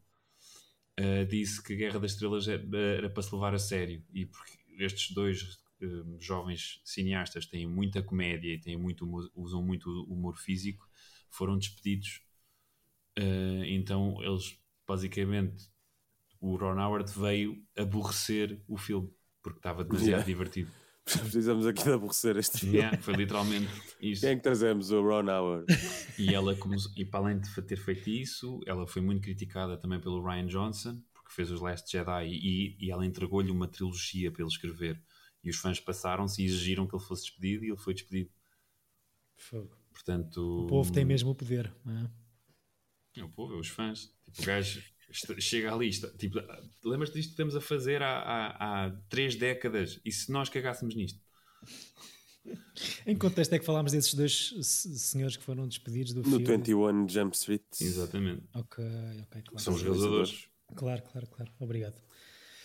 [0.99, 4.53] uh, disse que Guerra das Estrelas era, era para se levar a sério e porque
[4.79, 10.37] estes dois um, jovens cineastas têm muita comédia e têm muito humor- usam muito humor
[10.37, 10.87] físico,
[11.29, 12.21] foram despedidos.
[13.19, 15.69] Uh, então eles basicamente
[16.39, 19.09] o Ron Howard veio aborrecer o filme
[19.41, 20.25] porque estava demasiado Yeah.
[20.25, 20.71] divertido.
[21.05, 22.77] Precisamos aqui de aborrecer este filme.
[22.77, 23.69] Yeah, foi literalmente
[24.01, 24.21] isso.
[24.21, 24.89] Quem é que trazemos?
[24.91, 25.65] O Ron Howard.
[26.17, 29.99] E ela começou, e para além de ter feito isso, ela foi muito criticada também
[29.99, 34.41] pelo Ryan Johnson, porque fez os Last Jedi e, e ela entregou-lhe uma trilogia para
[34.41, 34.99] ele escrever.
[35.43, 38.31] E os fãs passaram-se e exigiram que ele fosse despedido e ele foi despedido.
[39.37, 39.77] Fogo.
[39.91, 41.71] Portanto, O povo tem mesmo o poder.
[41.85, 42.11] não é?
[43.19, 44.11] É o povo, é os fãs.
[44.25, 46.39] Tipo, o gajo chega ali, está, tipo,
[46.83, 50.95] lembras-te disto que estamos a fazer há, há, há três décadas e se nós cagássemos
[50.95, 51.19] nisto?
[53.07, 56.57] Em contexto é que falámos desses dois senhores que foram despedidos do No filme?
[56.57, 57.63] 21 Jump Street.
[57.81, 58.43] Exatamente.
[58.53, 58.83] Ok,
[59.23, 59.59] ok, claro.
[59.59, 60.47] São os realizadores.
[60.75, 61.51] Claro, claro, claro.
[61.59, 61.95] Obrigado.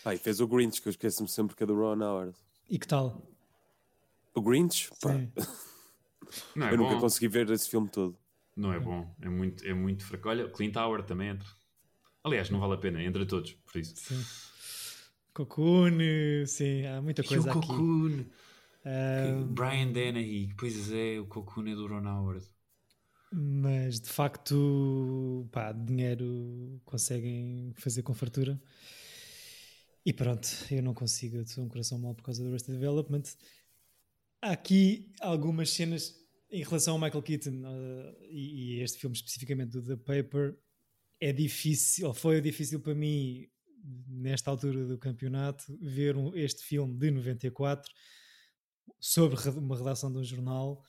[0.04, 2.36] Ah, e fez o Grinch, que eu esqueço-me sempre que é do Ron Howard.
[2.68, 3.22] E que tal?
[4.34, 4.90] O Grinch?
[6.54, 7.00] Não é eu nunca bom.
[7.00, 8.16] consegui ver esse filme todo.
[8.56, 9.14] Não é bom.
[9.20, 10.28] É muito, é muito fraco.
[10.28, 11.48] Olha, Clint Howard também entra.
[12.24, 13.96] Aliás, não vale a pena, entra todos, por isso.
[13.96, 14.26] Sim.
[15.34, 15.98] Cocoon,
[16.46, 17.68] sim, há muita E o coisa aqui.
[17.68, 18.24] Cocoon.
[18.84, 20.54] Ah, Brian Dennehy.
[20.56, 22.46] Pois é, o Cocoon é do Ron Howard.
[23.32, 28.60] mas de facto, pá, dinheiro conseguem fazer com fartura.
[30.04, 33.22] E pronto, eu não consigo, eu sou um coração mau por causa do Arrested Development.
[34.42, 36.14] Há aqui algumas cenas
[36.50, 40.56] em relação ao Michael Keaton ah, e, e este filme especificamente do The Paper.
[41.20, 43.46] É difícil, ou foi difícil para mim,
[44.08, 47.90] nesta altura do campeonato, ver um- este filme de 94
[48.98, 50.82] sobre re- uma redação de um jornal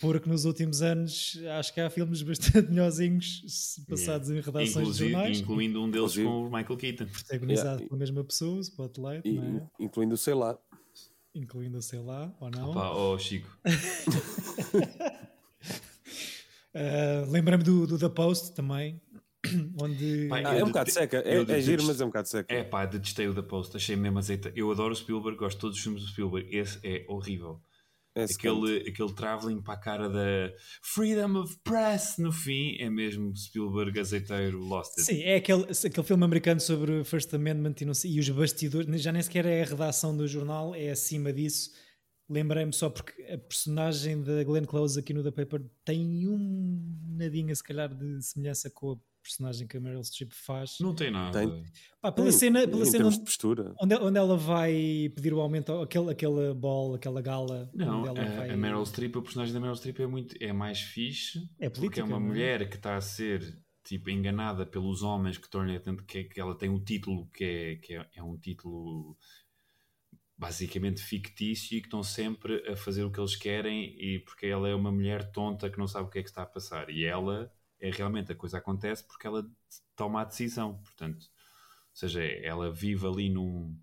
[0.00, 2.20] porque nos últimos anos acho que há filmes
[2.62, 6.76] bastante melhorzinhos passados em redações de Inclusive, jornais, incluindo um deles Inclusive- com o Michael
[6.76, 7.06] Keaton.
[7.06, 7.88] protagonizado Yeah.
[7.88, 9.84] pela mesma pessoa, Spotlight, E, não é?
[9.84, 10.58] Incluindo, sei lá.
[11.34, 12.70] incluindo, sei lá, ou não.
[12.70, 13.48] Opa, oh, Chico.
[16.74, 19.00] Uh, Lembrei-me do, do The Post também,
[19.80, 21.18] onde Pai, Ah, é um bocado seca.
[21.24, 22.54] É, é de- giro, mas é um bocado seca.
[22.54, 24.52] É pá, detestei o da Post, achei mesmo azeita.
[24.56, 26.54] Eu adoro o Spielberg, gosto de todos os filmes do Spielberg.
[26.56, 27.60] Esse é horrível.
[28.16, 28.62] É secante.
[28.64, 30.52] Aquele, aquele travelling para a cara da
[30.82, 35.02] Freedom of Press no fim é mesmo Spielberg azeiteiro Lost It.
[35.02, 38.28] Sim, é aquele, aquele filme americano sobre o First Amendment e, não sei- e os
[38.30, 41.70] bastidores, já nem sequer é a redação do jornal, é acima disso.
[42.30, 47.52] Lembrei-me só porque a personagem da Glenn Close aqui no The Paper tem um nadinha,
[47.54, 50.76] se calhar, de semelhança com a personagem que a Meryl Streep faz.
[50.80, 51.40] Não tem nada.
[51.40, 51.64] Tem.
[52.00, 53.74] Pá, pela Tem, cena, pela cena onde, de postura.
[53.80, 57.68] onde, onde ela vai pedir o aumento, aquele, aquela ball, aquela gala.
[57.74, 58.50] Não, onde ela a, vai...
[58.50, 61.80] a Meryl Streep, o personagem da Meryl Streep é, muito, é mais fixe É porque
[61.88, 62.28] política, é uma não é?
[62.28, 66.70] mulher que está a ser tipo, enganada pelos homens que tornam que, que ela tem
[66.70, 69.16] um título que é, que é, é um título
[70.36, 74.68] basicamente fictício e que estão sempre a fazer o que eles querem e porque ela
[74.68, 77.04] é uma mulher tonta que não sabe o que é que está a passar e
[77.04, 79.48] ela é realmente a coisa acontece porque ela
[79.96, 83.76] toma a decisão portanto ou seja ela vive ali num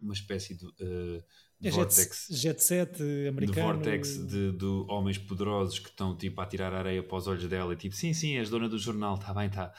[0.00, 1.24] uma espécie de, uh,
[1.60, 3.46] de É vortex jet, jet set americano.
[3.46, 7.46] de vortex de, de homens poderosos que estão tipo a tirar areia para os olhos
[7.48, 9.72] dela e tipo, sim, sim, és dona do jornal, está bem, está.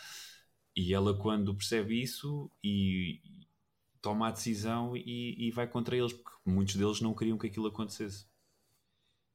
[0.75, 3.21] E ela quando percebe isso e,
[4.01, 7.67] toma a decisão e, e vai contra eles, porque muitos deles não queriam que aquilo
[7.67, 8.25] acontecesse.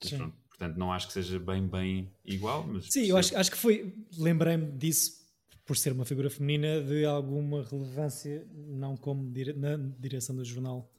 [0.03, 0.17] Mas Sim.
[0.17, 3.57] pronto, portanto, não acho que seja bem, bem igual, mas Sim, eu acho, acho que
[3.57, 3.95] foi.
[4.17, 5.25] Lembrei-me disso
[5.65, 10.91] por ser uma figura feminina de alguma relevância, não como dire, na direção do jornal.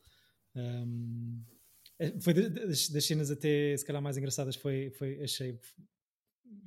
[0.56, 1.42] Um,
[2.22, 5.60] foi das, das cenas até se calhar mais engraçadas foi, foi achei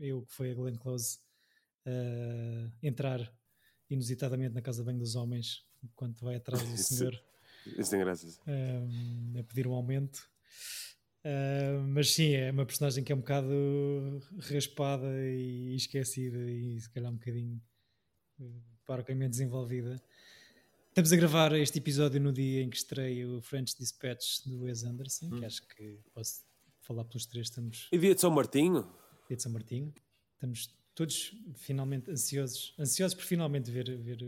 [0.01, 1.19] eu que foi a Glenn Close
[1.87, 3.33] uh, entrar
[3.89, 7.21] inusitadamente na casa de banho dos homens enquanto vai atrás do senhor
[7.67, 8.41] Isso tem graças.
[8.47, 10.29] um, a pedir um aumento.
[11.25, 13.53] Uh, mas sim, é uma personagem que é um bocado
[14.39, 17.61] raspada e esquecida e se calhar um bocadinho
[18.41, 20.03] uh, parcamente desenvolvida.
[20.89, 24.83] Estamos a gravar este episódio no dia em que estreia o French Dispatch do Wes
[24.83, 26.43] Anderson, que acho que posso
[26.81, 28.91] falar pelos três, estamos E dia de São Martinho?
[29.29, 29.95] dia de São Martinho.
[30.35, 34.19] Estamos todos finalmente ansiosos, ansiosos por finalmente ver, ver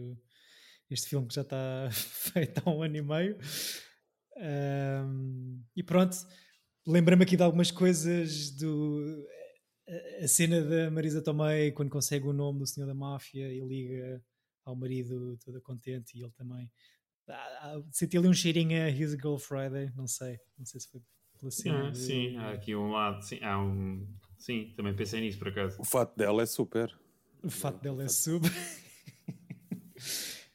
[0.90, 3.38] este filme que já está feito há um ano e meio.
[4.36, 6.16] Um, e pronto,
[6.86, 9.26] lembrei-me aqui de algumas coisas do
[10.22, 14.22] a- cena da Marisa Tomei quando consegue o nome do senhor da máfia e liga
[14.64, 16.70] ao marido toda contente e ele também
[17.28, 20.88] Ah, ah, senti ali um cheirinho a His Girl Friday, não sei, não sei se
[20.90, 21.00] foi
[21.38, 21.86] pela cena.
[21.86, 24.04] Ah, de- sim, há aqui um lado, sim, há um,
[24.36, 25.80] sim, também pensei nisso por acaso.
[25.80, 26.92] O fato dela é super.
[27.44, 28.44] O fato dela é sub.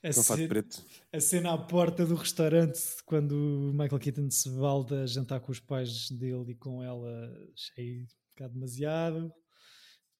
[0.10, 0.84] A, fato ce- preto.
[1.14, 5.52] a cena à porta do restaurante quando o Michael Keaton se balda a jantar com
[5.52, 9.34] os pais dele e com ela, achei um bocado demasiado.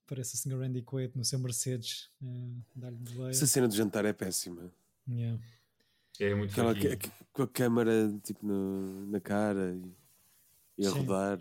[0.08, 0.60] Parece o Sr.
[0.60, 3.30] Randy Quaid no seu Mercedes, eh, dar-lhe.
[3.30, 4.72] Essa cena de jantar é péssima.
[5.08, 5.38] Yeah.
[6.20, 7.92] É muito Aquela, que- que- com a câmara
[8.24, 10.98] tipo no- na cara e, e a Sim.
[11.00, 11.40] rodar.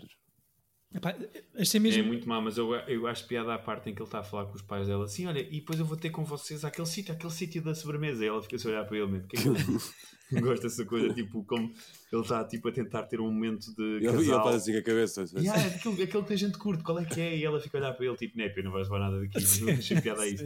[0.97, 1.15] Epá,
[1.55, 2.05] achei É mesmo.
[2.05, 4.47] muito má, mas eu, eu acho piada à parte em que ele está a falar
[4.47, 7.13] com os pais dela assim: olha, e depois eu vou ter com vocês àquele sítio,
[7.15, 8.25] aquele sítio da sobremesa.
[8.25, 9.29] E ela fica-se a olhar para ele mesmo.
[9.29, 11.13] Que é que ele gosta dessa coisa?
[11.13, 11.71] Tipo, como
[12.13, 14.43] ele está tipo, a tentar ter um momento de E ele, ele casal.
[14.45, 15.25] faz assim com a cabeça.
[15.37, 17.37] Yeah, é aquele, aquele que a gente curte, qual é que é?
[17.37, 19.37] E ela fica a olhar para ele, tipo, Népia, não vais levar nada daqui.
[19.63, 20.45] Não achei piada a isso.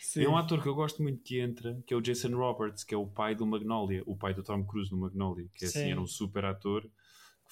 [0.00, 0.24] Sim.
[0.24, 2.94] É um ator que eu gosto muito que entra, que é o Jason Roberts, que
[2.94, 5.90] é o pai do Magnolia, o pai do Tom Cruise no Magnolia, que assim Sim.
[5.92, 6.88] era um super ator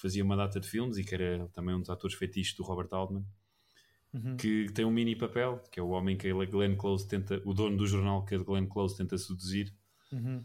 [0.03, 2.89] fazia uma data de filmes e que era também um dos atores fetiches do Robert
[2.91, 3.25] Altman,
[4.13, 4.37] Uhum.
[4.37, 7.51] que tem um mini papel, que é o homem que a Glenn Close tenta, o
[7.51, 9.73] dono do jornal que a Glenn Close tenta seduzir.
[10.11, 10.43] Uhum.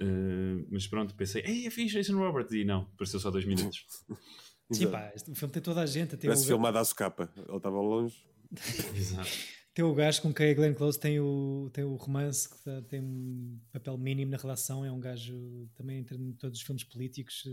[0.00, 3.84] Uh, mas pronto, pensei, ei, é fixe Jason Roberts, e não, pareceu só dois minutos.
[4.70, 6.10] Sim, pá, o filme tem toda a gente.
[6.16, 7.28] Tem Parece o, filmado à socapa.
[7.36, 8.24] Ele estava longe.
[8.94, 9.28] Exato.
[9.74, 12.80] tem o gajo com quem a Glenn Close tem o, tem o romance, que tá-
[12.82, 14.84] tem um papel mínimo na relação.
[14.84, 17.50] É um gajo também entra em todos os filmes políticos eh,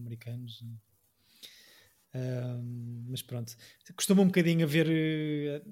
[0.00, 0.62] americanos.
[2.12, 3.56] Ahm, mas pronto,
[3.94, 5.62] costuma um bocadinho a ver, eh,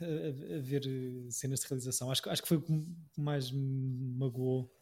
[0.00, 2.10] a, a- a ver eh, cenas de realização.
[2.12, 2.72] Acho, que- acho que foi o que
[3.16, 4.72] mais me magoou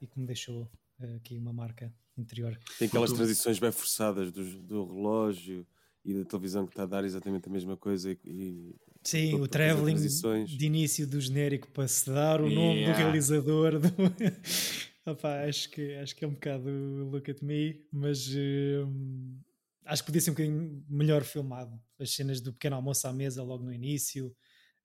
[0.00, 2.58] e que me deixou eh, aqui uma marca interior.
[2.78, 5.66] Tem aquelas transições bem forçadas do, do relógio
[6.04, 8.10] e da televisão que está a dar exatamente a mesma coisa.
[8.10, 10.50] E, e- Sim, o travelling transições.
[10.50, 12.98] de início do genérico para se dar o nome do Yeah.
[13.04, 13.78] realizador.
[13.78, 13.88] Do...
[15.12, 16.68] Opá, acho, que, acho que é um bocado
[17.10, 19.38] look at me, mas hum,
[19.84, 21.80] acho que podia ser um bocadinho melhor filmado.
[21.98, 24.34] As cenas do pequeno almoço à mesa logo no início,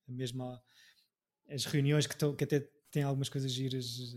[0.08, 0.58] mesmo
[1.48, 2.60] as reuniões que, tão- que até
[2.90, 4.16] têm algumas coisas giras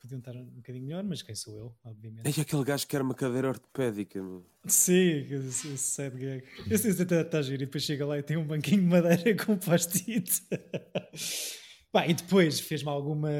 [0.00, 2.26] podiam estar um bocadinho melhor, mas quem sou eu, obviamente.
[2.26, 4.22] Ei, aquele gajo que era uma cadeira ortopédica.
[4.22, 4.46] meu.
[4.66, 6.44] Sim, esse sad gag.
[6.70, 7.62] Esse até está giro.
[7.62, 10.42] E depois chega lá e tem um banquinho de madeira com post-it.
[11.92, 13.30] Pá, e depois fez-me alguma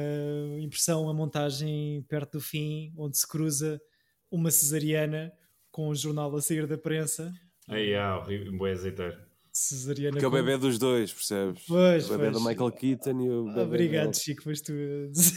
[0.59, 3.81] impressão a montagem perto do fim, onde se cruza
[4.29, 5.31] uma cesariana
[5.71, 7.33] com o jornal a sair da prensa.
[7.67, 9.17] Aí há, horrível, bué azeiteiro.
[9.53, 11.63] Cesariana Que é o com- bebê dos dois, percebes?
[11.67, 12.43] Pois, o bebê pois.
[12.43, 14.13] do Michael Keaton e o bebê Obrigado, dela.
[14.13, 15.33] Chico, foste tu a dizer.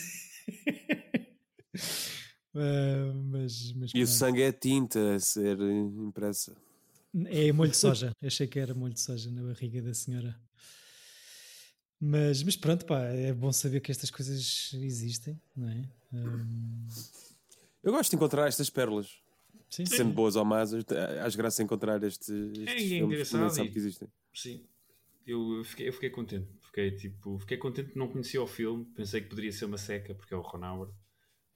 [2.57, 6.55] Ah, mas, mas E o sangue é tinta a ser impressa.
[7.27, 8.12] É molho de soja.
[8.22, 10.37] Achei que era molho de soja na barriga da senhora.
[12.00, 15.88] Mas, mas pronto, pá, é bom saber que estas coisas existem, não é?
[16.12, 16.87] Hum,
[17.83, 19.09] Eu gosto de encontrar estas pérolas.
[19.70, 23.68] sim, Sendo boas ou más, acho graça encontrar estes, estes É que engraçado ninguém sabe
[23.68, 24.09] e- que existem.
[24.35, 24.64] Sim.
[25.26, 26.46] Eu fiquei, eu fiquei contente.
[26.61, 28.85] Fiquei, tipo, fiquei contente que não conhecia o filme.
[28.94, 30.92] Pensei que poderia ser uma seca, porque é o Ron Howard.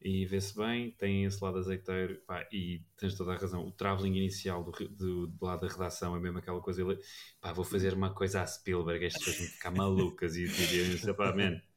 [0.00, 2.20] E vê-se bem, tem esse lado azeiteiro.
[2.26, 3.66] Pá, e tens toda a razão.
[3.66, 6.82] O travelling inicial do, do, do lado da redação é mesmo aquela coisa.
[6.82, 6.98] Ele,
[7.40, 9.04] pá, vou fazer uma coisa à Spielberg.
[9.04, 10.36] Estas pessoas vão ficar malucas.
[10.36, 11.60] E dizem isso, pá, man.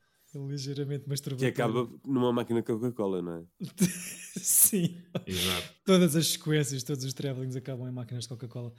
[0.48, 1.54] ligeiramente Que masturbatório.
[1.54, 3.44] acaba numa máquina de Coca-Cola, não é?
[4.40, 5.04] sim.
[5.26, 5.76] Exato.
[5.84, 8.74] Todas as sequências, todos os travelings acabam em máquinas de Coca-Cola.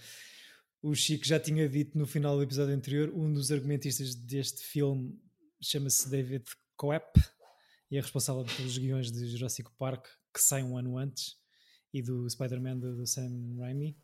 [0.81, 5.17] O Chico já tinha dito no final do episódio anterior, um dos argumentistas deste filme
[5.61, 6.45] chama-se David
[6.77, 7.21] Coep
[7.93, 11.37] e é responsável pelos guiões de Jurassic Park, que sai um ano antes,
[11.93, 13.95] e do Spider-Man do, do Sam Raimi.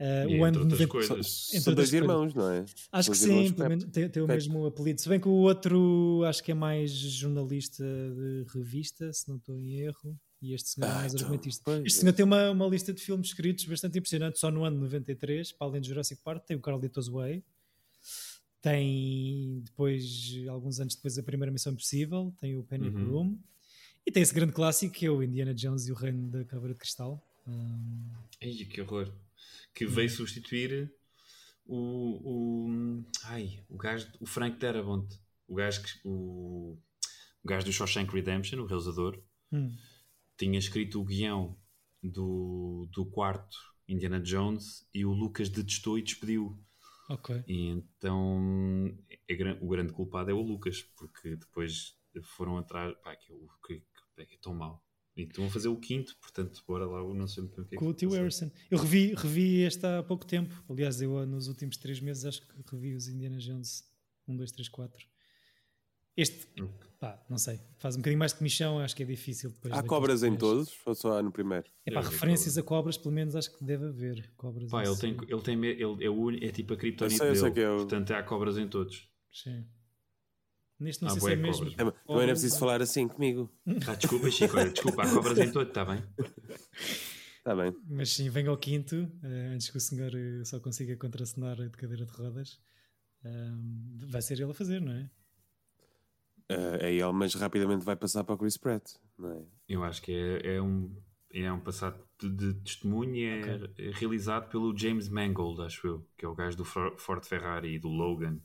[0.00, 1.48] Uh, o ano entre de outras 90 coisas.
[1.50, 2.64] Entre São dois irmãos, não é?
[2.90, 5.00] Acho que Os irmãos sim, tem, tem o mesmo apelido.
[5.00, 9.56] Se bem que o outro acho que é mais jornalista de revista, se não estou
[9.56, 11.62] em erro, e este senhor é Ah, mais então, argumentista.
[11.64, 14.76] pois, Este senhor tem uma, uma lista de filmes escritos bastante impressionante, só no ano
[14.76, 17.44] de 93, para além de Jurassic Park, tem o Carlitos Way,
[18.60, 23.10] tem depois, alguns anos depois, a primeira Missão Impossível, tem o Panic Uhum.
[23.10, 23.38] Room,
[24.06, 26.72] e tem esse grande clássico que é o Indiana Jones e o Reino da Caveira
[26.72, 27.22] de Cristal.
[27.46, 28.10] Hum,
[28.42, 29.12] Ai, que horror.
[29.74, 30.90] Que veio substituir
[31.66, 31.76] o,
[32.24, 33.04] o.
[33.24, 34.10] Ai, o gajo.
[34.18, 35.06] O Frank Darabont.
[35.46, 35.90] O gajo que.
[36.04, 36.78] O,
[37.44, 39.76] o gajo do Shawshank Redemption, o realizador, hum.
[40.38, 41.56] tinha escrito o guião
[42.02, 46.58] do, do quarto Indiana Jones e o Lucas detestou e despediu.
[47.08, 47.42] Ok.
[47.46, 48.94] E então
[49.28, 52.94] é o grande culpado é o Lucas, porque depois foram atrás.
[53.02, 53.32] Pá, que,
[53.66, 54.84] que, que, que é tão mal.
[55.16, 57.68] E estão a fazer o quinto, portanto, bora lá, eu não sei muito bem o
[57.68, 58.10] que é com o Tio.
[58.10, 58.50] Harrison.
[58.70, 60.54] Eu revi, revi este há pouco tempo.
[60.68, 63.82] Aliás, eu nos últimos três meses acho que revi os Indiana Jones
[64.28, 65.06] 1, 2, 3, 4.
[66.16, 66.46] Este,
[67.00, 69.72] pá, não sei, faz um bocadinho mais de comichão, acho que é difícil depois.
[69.74, 71.66] Há cobras em todos ou só há no primeiro?
[71.86, 72.58] É pá, Eu referências cobras.
[72.58, 74.70] a cobras, pelo menos acho que deve haver cobras.
[74.70, 75.24] Pá, em ele tem, si.
[75.32, 77.76] ele tem ele é, o, é tipo a Eu eu sei dele, que é o-
[77.76, 79.08] portanto há cobras em todos.
[79.32, 79.64] Sim.
[80.80, 81.52] Neste não Ah, sei se é mesmo.
[81.56, 81.72] cobras.
[81.74, 83.52] É, também não é preciso falar assim comigo.
[83.84, 86.02] Tá, desculpa, Chico, olha, desculpa, há cobras em todos, está bem?
[87.38, 87.74] Está bem.
[87.88, 91.70] Mas sim, venha ao quinto, eh, antes que o senhor eh, só consiga contracenar de
[91.70, 92.60] cadeira de rodas.
[94.10, 95.10] Vai ser ele a fazer, não é?
[96.50, 99.44] Uh, aí ele, mas rapidamente vai passar para o Chris Pratt, não é?
[99.68, 100.96] Eu acho que é, é um,
[101.30, 103.90] é um passado de, de testemunho e é, okay.
[103.92, 107.88] realizado pelo James Mangold, acho eu, que é o gajo do Ford Ferrari e do
[107.88, 108.40] Logan.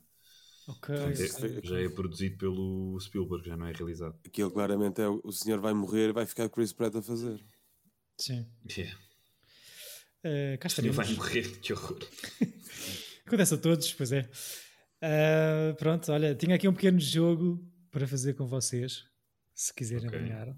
[0.68, 0.94] Ok.
[0.94, 1.14] É,
[1.62, 4.18] já é produzido pelo Spielberg, já não é realizado.
[4.24, 7.42] Aquilo claramente é o senhor vai morrer e vai ficar Chris Pratt a fazer.
[8.18, 8.46] Sim.
[8.70, 8.98] Yeah.
[10.24, 10.96] Uh, cá estaremos.
[10.96, 11.98] vai morrer, que horror.
[13.26, 14.28] Acontece a todos, pois é.
[15.02, 17.62] Uh, pronto, olha, tinha aqui um pequeno jogo
[17.94, 19.04] para fazer com vocês,
[19.54, 20.18] se quiserem okay.
[20.18, 20.52] ganhar.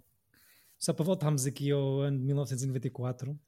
[0.78, 3.38] Só para voltarmos aqui ao ano de 1994,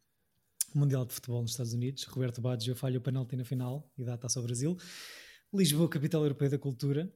[0.74, 2.04] Mundial de Futebol nos Estados Unidos.
[2.04, 4.76] Roberto Baggio falha o penalti na final e dá a taça ao Brasil.
[5.54, 7.10] Lisboa, capital europeia da cultura.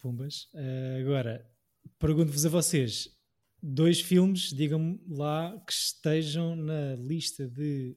[0.00, 0.50] Pumbas.
[0.52, 1.50] Uh, agora,
[1.98, 3.18] pergunto-vos a vocês:
[3.62, 7.96] dois filmes, digam-me lá, que estejam na lista de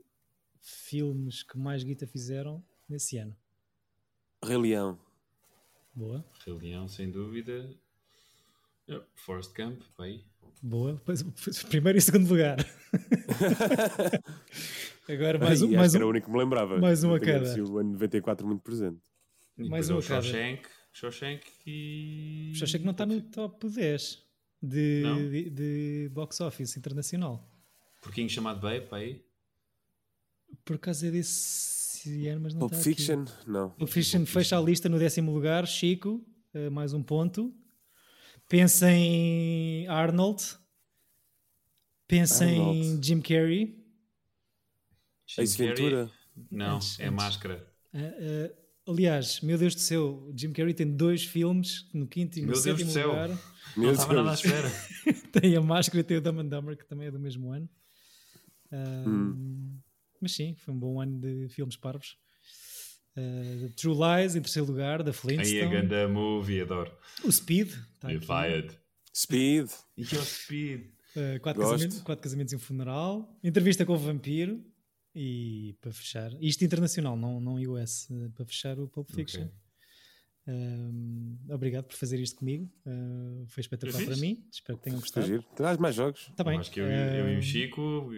[0.61, 3.35] filmes que mais guita fizeram nesse ano.
[4.41, 4.97] Rei Leão.
[5.93, 6.25] Boa.
[6.45, 7.77] Rei Leão, sem dúvida.
[9.15, 10.23] Forest Camp, vai.
[10.61, 11.01] Boa.
[11.69, 12.57] Primeiro e segundo lugar.
[15.07, 15.71] Agora mais um.
[15.71, 16.79] Mais um, era o único que me lembrava.
[16.79, 17.63] Mais uma cada.
[17.63, 18.97] O ano 94 muito presente.
[19.57, 20.21] E mais uma cada.
[20.21, 22.51] Shawshank, Shawshank e.
[22.55, 24.23] Shawshank não está no top 10
[24.61, 27.47] de, de, de, box office internacional.
[28.01, 29.23] Porquinho chamado Babe, aí?
[30.63, 33.21] Por causa desse ano, mas não Pulp está Fiction?
[33.23, 33.49] Aqui.
[33.49, 33.69] Não.
[33.71, 35.67] Pulp Fiction fecha a lista no décimo lugar.
[35.67, 37.53] Chico, uh, mais um ponto.
[38.47, 40.43] Pensa em Arnold.
[42.07, 42.79] Pensa Arnold.
[42.79, 43.83] em Jim Carrey.
[45.25, 46.11] Jim Ace Ventura?
[46.51, 47.15] Não, antes, é antes.
[47.15, 47.67] Máscara.
[47.93, 52.41] Uh, uh, aliás, meu Deus do céu, Jim Carrey tem dois filmes no quinto e
[52.41, 53.29] no meu sétimo Deus lugar.
[53.29, 53.39] Céu.
[53.77, 54.71] Não estava nada à espera.
[55.31, 57.69] tem a Máscara e tem o Dumb and Dumber, que também é do mesmo ano.
[58.71, 59.79] Hum.
[60.21, 62.17] Mas sim, foi um bom ano de filmes parvos.
[63.17, 65.61] Uh, True Lies em terceiro lugar, da Flintstone.
[65.61, 66.91] Aí a ganda movie, adoro.
[67.23, 67.71] O Speed.
[67.99, 68.77] Tá Fired.
[69.15, 69.69] Speed.
[69.95, 70.81] E que é o Speed?
[71.15, 73.39] Uh, quatro, casamentos, quatro casamentos e um funeral.
[73.43, 74.61] Entrevista com o vampiro.
[75.17, 79.43] E para fechar, isto internacional, não, não US, uh, para fechar o Pulp Fiction.
[79.43, 79.64] Okay.
[81.49, 82.69] Obrigado por fazer isto comigo.
[82.85, 84.43] Uh, foi espetacular para mim.
[84.51, 85.43] Espero que tenham gostado.
[85.55, 86.31] Traz mais jogos.
[86.35, 86.59] Tá bem.
[86.59, 88.09] Acho que eu, eu, e o Chico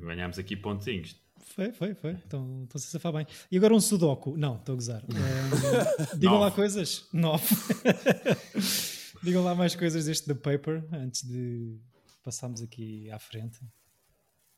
[0.00, 1.20] ganhámos aqui pontinhos.
[1.54, 2.12] Foi, foi, foi.
[2.26, 3.26] Então, então se safar bem.
[3.50, 4.36] E agora um sudoku.
[4.36, 5.04] Não, estou a gozar.
[5.04, 7.06] Um, digam lá coisas.
[7.12, 7.46] Nove.
[9.22, 11.78] digam lá mais coisas deste The Paper antes de
[12.22, 13.60] passarmos aqui à frente.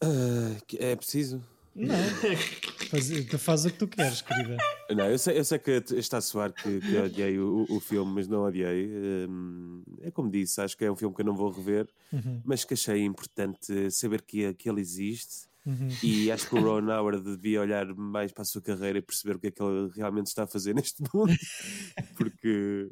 [0.03, 1.43] Uh, é preciso?
[1.75, 1.95] Não.
[2.91, 4.57] Faz, faz o que tu queres, querida.
[4.91, 8.15] Não, eu sei, eu sei que está a soar que, que odiei o, o, filme,
[8.17, 8.91] mas não odiei.
[9.29, 12.43] Um, é como disse, acho que é um filme que eu não vou rever, uhum.
[12.45, 15.89] mas que achei importante saber que, que ele existe Uhum.
[16.03, 19.37] E acho que o Ron Howard devia olhar mais para a sua carreira e perceber
[19.37, 21.33] o que é que ele realmente está a fazer neste mundo.
[22.17, 22.89] porque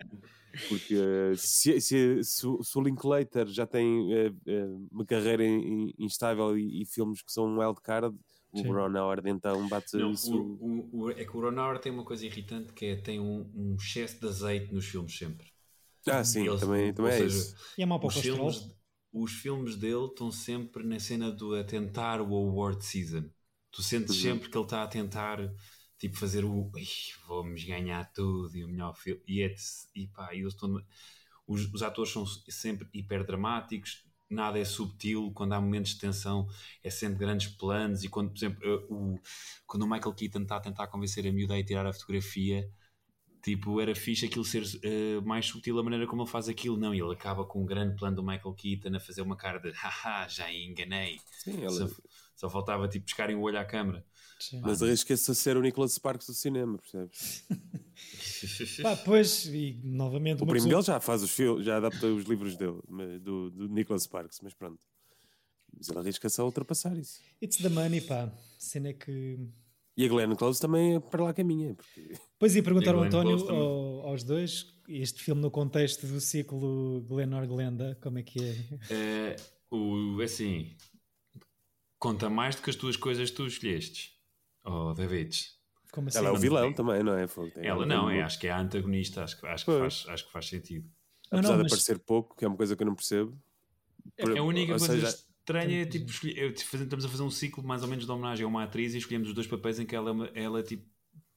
[0.68, 0.96] porque
[1.36, 6.82] se, se, se, se o Linklater já tem uh, uh, uma carreira in, instável e,
[6.82, 8.16] e, filmes que são um wildcard,
[8.66, 10.34] o Ron Howard então bate Não, isso.
[10.34, 13.20] O, o, o, é que o Ron Howard tem uma coisa irritante que é tem
[13.20, 15.46] um, um excesso de azeite nos filmes sempre.
[16.06, 17.56] Ah, sim, Eles, também, também é seja, isso.
[17.76, 18.70] E é mau para o filmes,
[19.12, 23.24] os filmes dele estão sempre na cena do a tentar o award season.
[23.70, 24.22] Tu sentes uhum.
[24.22, 25.38] sempre que ele está a tentar
[25.98, 26.70] tipo fazer o
[27.26, 29.54] vamos ganhar tudo e o melhor filme e, é,
[29.94, 30.80] e pá, eles estão,
[31.46, 36.46] os, os atores são sempre hiper dramáticos nada é subtil, quando há momentos de tensão
[36.82, 39.18] é sempre grandes planos e quando, por exemplo, o,
[39.66, 42.70] quando o Michael Keaton está a tentar convencer a miúda a tirar a fotografia
[43.42, 46.76] Tipo, era fixe aquilo ser uh, mais sutil a maneira como ele faz aquilo.
[46.76, 49.70] Não, ele acaba com um grande plano do Michael Keaton a fazer uma cara de
[49.70, 51.18] haha, já enganei.
[51.32, 51.70] Sim, ele...
[51.70, 51.88] só,
[52.34, 54.04] só, faltava tipo pescarem o olho à câmara.
[54.38, 54.60] Sim.
[54.62, 57.44] Mas arrisca-se a ser o Nicholas Sparks do cinema, percebes?
[58.82, 60.42] Pá, pois, e novamente.
[60.42, 60.70] O primo pessoa...
[60.70, 62.80] dele já faz os filmes, já adapta os livros dele,
[63.20, 64.78] do, do Nicholas Sparks, mas pronto.
[65.76, 67.20] Mas ele arrisca-se a ultrapassar isso.
[67.42, 68.32] It's the money, pá.
[68.58, 69.38] Cena que
[69.98, 71.74] e a Glenn Close também é para lá caminha.
[71.74, 72.14] Porque...
[72.38, 77.98] Pois ia perguntar ao António, ao, aos dois, este filme no contexto do ciclo Glenor-Glenda,
[78.00, 78.54] como é que é?
[78.94, 79.36] é
[79.68, 80.76] o, assim,
[81.98, 84.12] conta mais do que as tuas coisas que tu escolheste,
[84.64, 85.36] oh David.
[85.92, 86.18] Como assim?
[86.18, 87.26] Ela é o vilão também, não é?
[87.56, 90.48] Ela não, é, acho que é a antagonista, acho, acho, que, faz, acho que faz
[90.48, 90.88] sentido.
[91.30, 93.38] Apesar não, não, de aparecer pouco, que é uma coisa que eu não percebo.
[94.16, 97.82] É, é a única coisa seja, estranha é tipo, estamos a fazer um ciclo mais
[97.82, 100.10] ou menos de homenagem a uma atriz e escolhemos os dois papéis em que ela,
[100.10, 100.86] é uma, ela tipo,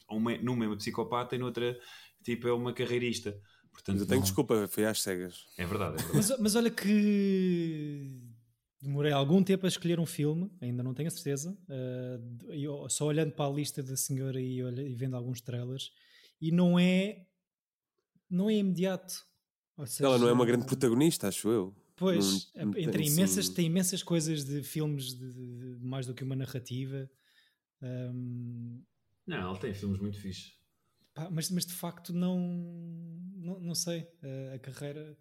[0.10, 1.78] uma, numa é uma psicopata e noutra
[2.24, 3.32] tipo, é uma carreirista.
[3.72, 4.26] Portanto, mas eu tenho não...
[4.26, 5.46] desculpa, foi às cegas.
[5.58, 5.96] É verdade.
[5.96, 6.14] É verdade.
[6.14, 8.31] mas, mas olha que
[8.82, 13.32] demorei algum tempo a escolher um filme, ainda não tenho a certeza, uh, só olhando
[13.32, 15.92] para a lista da senhora e, olha, e vendo alguns trailers,
[16.40, 17.26] e não é,
[18.30, 19.30] não é imediato
[19.86, 21.76] Seja, Ela não é uma grande protagonista, acho eu.
[21.96, 25.86] Pois, Não- não entre tem, imensas, assim- tem imensas coisas de filmes de, de- de
[25.86, 27.10] mais do que uma narrativa.
[27.82, 28.82] Ahm,
[29.26, 30.54] Não, ela tem filmes muito fixes.
[31.16, 32.38] pá, mas, mas de facto não,
[33.36, 34.08] não, não sei.
[34.52, 35.18] A, a carreira,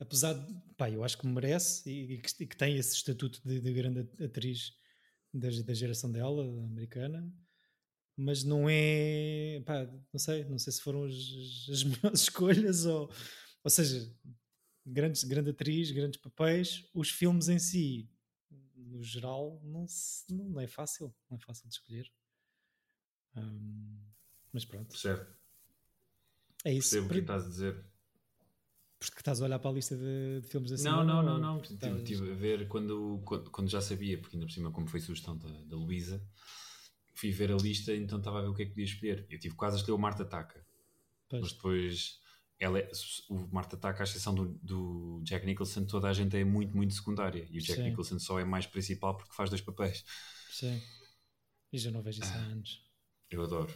[0.00, 3.40] apesar de pá, eu acho que merece e, e que, e que tem esse estatuto
[3.46, 4.72] de, de grande atriz
[5.32, 7.32] da, da geração dela, americana,
[8.16, 11.14] mas não é pá, não sei, não sei se foram as,
[11.70, 13.10] as melhores escolhas ou,
[13.62, 14.12] ou seja,
[14.84, 18.10] grandes, grande atriz, grandes papéis, os filmes em si,
[18.76, 22.10] no geral, não, se- não é fácil, não é fácil de escolher.
[24.52, 25.32] Mas pronto, Certo.
[26.64, 26.90] é isso.
[26.90, 27.84] Percebo o que estás a dizer.
[29.00, 30.84] Porque estás a olhar para a lista de, de filmes assim?
[30.84, 31.56] Não, não, não, não.
[31.60, 34.86] Estive estás- estive a ver quando, quando, quando já sabia, porque ainda por cima, como
[34.86, 36.22] foi sugestão da, da Luísa,
[37.14, 39.26] fui ver a lista então estava a ver o que é que podia escolher.
[39.30, 40.64] Eu tive quase a escolher o Marta Ataca,
[41.32, 42.20] mas depois
[42.58, 42.90] ela é-
[43.30, 46.92] o Marta Ataca, à exceção do, do Jack Nicholson, toda a gente é muito, muito
[46.92, 47.48] secundária.
[47.50, 47.88] E o Jack Sim.
[47.88, 50.04] Nicholson só é mais principal porque faz dois papéis.
[50.50, 50.78] Sim.
[51.72, 52.38] E já não vejo isso há Ah.
[52.52, 52.86] anos.
[53.30, 53.72] Eu adoro.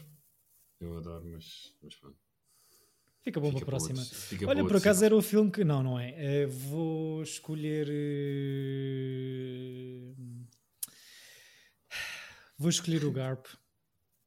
[0.80, 2.18] Eu adoro, mas, mas pronto.
[3.24, 4.00] Fica bom Fica para a próxima.
[4.00, 5.64] outro- Olha, por acaso era o filme que.
[5.64, 6.14] Não, não é.
[6.42, 7.88] Eh, vou escolher.
[7.90, 10.12] eh,
[12.58, 13.46] Vou escolher o Garp.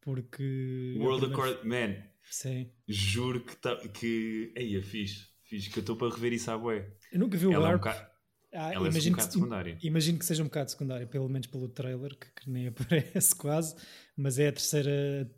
[0.02, 0.94] Porque.
[0.96, 1.68] é World primeiro- Accord...
[1.68, 1.96] Man,
[2.30, 2.72] Sim.
[2.88, 3.56] juro que...
[3.58, 4.54] Tá, que...
[4.56, 5.28] Ei, é fixe.
[5.44, 6.94] Fixe, que eu estou para rever isso à bué.
[7.12, 7.96] Eu nunca vi o Ela é um Garp.
[7.96, 8.18] bocado...
[8.54, 9.78] Ah, Ela é um imagino, bocado que, secundária.
[9.84, 12.68] imagino que seja um bocado secundário, pelo menos pelo trailer, que, que nem
[13.20, 13.76] aparece quase,
[14.16, 15.30] mas é a terceira,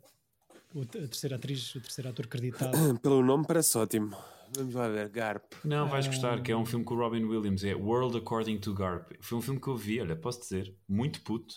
[0.74, 2.72] o- a terceira atriz, o terceiro ator acreditado.
[3.00, 4.16] Pelo nome parece ótimo.
[4.56, 5.44] Vamos lá ver, Garp.
[5.64, 6.08] Não, vais Ah.
[6.08, 9.12] gostar, que é um filme com o Robin Williams, é World According to Garp.
[9.20, 11.54] Foi um filme que eu vi, olha, posso dizer, muito puto.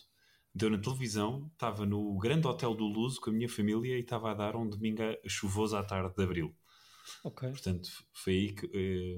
[0.55, 4.29] Deu na televisão, estava no grande hotel do Luso com a minha família e estava
[4.29, 6.55] a dar um domingo chuvoso à tarde de abril.
[7.23, 7.49] Ok.
[7.49, 9.17] Portanto, foi aí que, eh,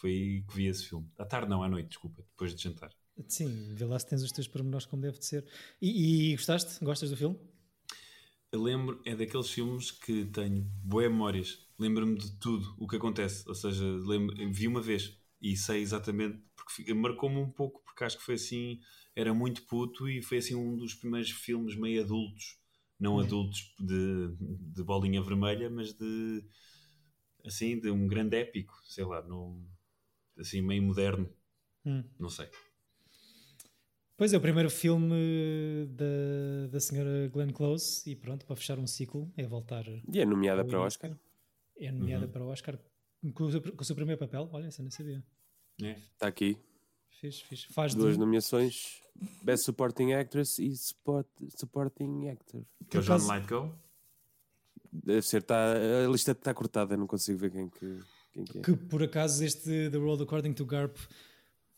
[0.00, 1.08] foi aí que vi esse filme.
[1.18, 2.90] À tarde não, à noite, desculpa, depois de jantar.
[3.26, 5.44] Sim, vê lá se tens os teus pormenores como deve de ser.
[5.82, 6.82] E, e gostaste?
[6.84, 7.36] Gostas do filme?
[8.52, 11.66] Eu lembro, é daqueles filmes que tenho boas memórias.
[11.78, 13.46] Lembro-me de tudo o que acontece.
[13.48, 18.16] Ou seja, lembro, vi uma vez e sei exatamente, porque marcou-me um pouco, porque acho
[18.16, 18.80] que foi assim,
[19.14, 22.58] era muito puto e foi assim um dos primeiros filmes meio adultos,
[22.98, 23.20] não Hum.
[23.20, 26.42] adultos de, de bolinha vermelha, mas de
[27.44, 29.62] assim, de um grande épico, sei lá, no,
[30.38, 31.30] assim meio moderno,
[31.84, 32.04] Hum.
[32.18, 32.48] não sei.
[34.16, 38.86] Pois é, o primeiro filme da, da senhora Glenn Close e pronto, para fechar um
[38.86, 39.84] ciclo, é voltar.
[40.10, 40.86] E é nomeada para o início.
[41.06, 41.18] Oscar.
[41.78, 42.32] É nomeada Uhum.
[42.32, 42.78] para o Oscar
[43.34, 44.48] com o, seu- com o seu primeiro papel.
[44.52, 45.22] Olha, essa não sabia.
[45.82, 45.90] É.
[45.90, 46.56] Está aqui.
[47.20, 47.64] Fiz, fiz.
[47.64, 49.02] Faz Duas de, nomeações:
[49.42, 52.62] Best Supporting Actress e Support, Supporting Actor.
[52.88, 53.74] Que é o John Lightgo.
[54.90, 57.98] Deve ser, tá, a lista está cortada, não consigo ver quem que,
[58.32, 58.62] quem que é.
[58.62, 60.96] que por acaso este The World According to Garp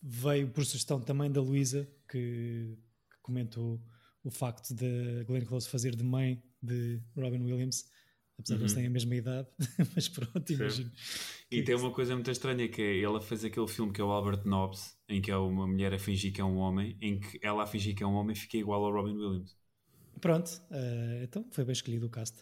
[0.03, 2.79] veio por sugestão também da Luísa, que,
[3.11, 3.83] que comentou
[4.25, 7.91] o facto de Glenn Close fazer de mãe de Robin Williams,
[8.39, 8.75] apesar de eles Uhum.
[8.75, 9.49] terem a mesma idade,
[9.95, 10.93] mas pronto, imagino.
[11.51, 14.11] E tem uma coisa muito estranha que é, ela fez aquele filme que é o
[14.11, 17.39] Albert Nobbs, em que é uma mulher a fingir que é um homem, em que
[17.43, 19.57] ela a fingir que é um homem fica igual ao Robin Williams.
[20.21, 22.37] Pronto, eh, então foi bem escolhido o cast.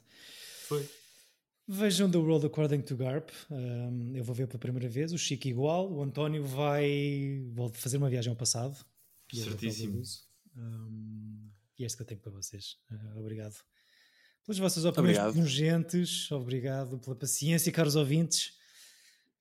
[0.61, 0.89] Foi.
[1.69, 3.31] Vejam The World According to Garp.
[3.51, 5.13] Um, eu vou ver pela primeira vez.
[5.13, 5.93] O Chico igual.
[5.93, 8.85] O António vai fazer uma viagem ao passado.
[9.33, 10.01] E vou Certíssimo.
[10.57, 12.77] Um, e é este que eu tenho para vocês.
[12.91, 13.57] Uh, obrigado
[14.45, 15.35] pelas vossas opiniões Obrigado.
[15.35, 16.31] pungentes.
[16.31, 18.53] Obrigado pela paciência, caros ouvintes.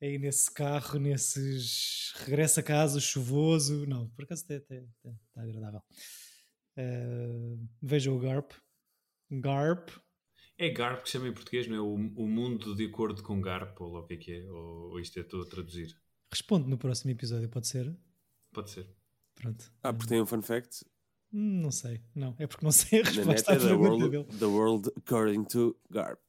[0.01, 3.85] Aí nesse carro, nesses regresso a casa chuvoso.
[3.85, 4.73] Não, por acaso está
[5.35, 5.81] agradável.
[6.75, 8.51] Uh, vejam o Garp.
[9.29, 9.89] Garp.
[10.57, 11.81] É Garp que chama em português, não é?
[11.81, 14.91] O, o mundo de acordo com Garp, ou lá o que é que é, ou,
[14.91, 15.95] ou isto é todo a traduzir.
[16.31, 17.93] Responde no próximo episódio, pode ser?
[18.53, 18.87] Pode ser.
[19.35, 19.71] Pronto.
[19.83, 20.85] Ah, porque tem um fun fact.
[21.33, 22.33] Hum, Não sei, não.
[22.39, 24.39] É porque não sei a resposta à é the pergunta world, dele.
[24.39, 26.21] the world According to Garp.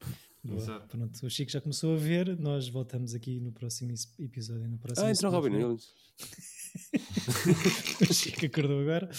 [0.43, 0.59] Boa.
[0.59, 0.87] Exato.
[0.97, 2.37] Pronto, o Chico já começou a ver.
[2.37, 4.67] Nós voltamos aqui no próximo is- episódio.
[4.67, 5.67] No próximo Ah, entrou Robin segunda-feira.
[5.67, 5.93] Williams.
[8.09, 9.09] o Chico acordou agora.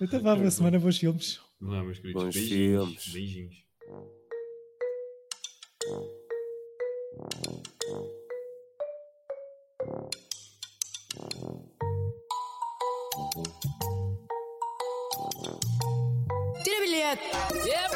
[0.00, 1.40] Então vá, boa semana, bons filmes.
[1.60, 2.22] Vamos lá, meus queridos.
[2.22, 2.84] Bons Beijinhos.
[2.86, 3.08] filmes.
[3.12, 3.61] Beijinhos.
[16.64, 17.26] Tira bilhete!
[17.68, 17.91] Epa!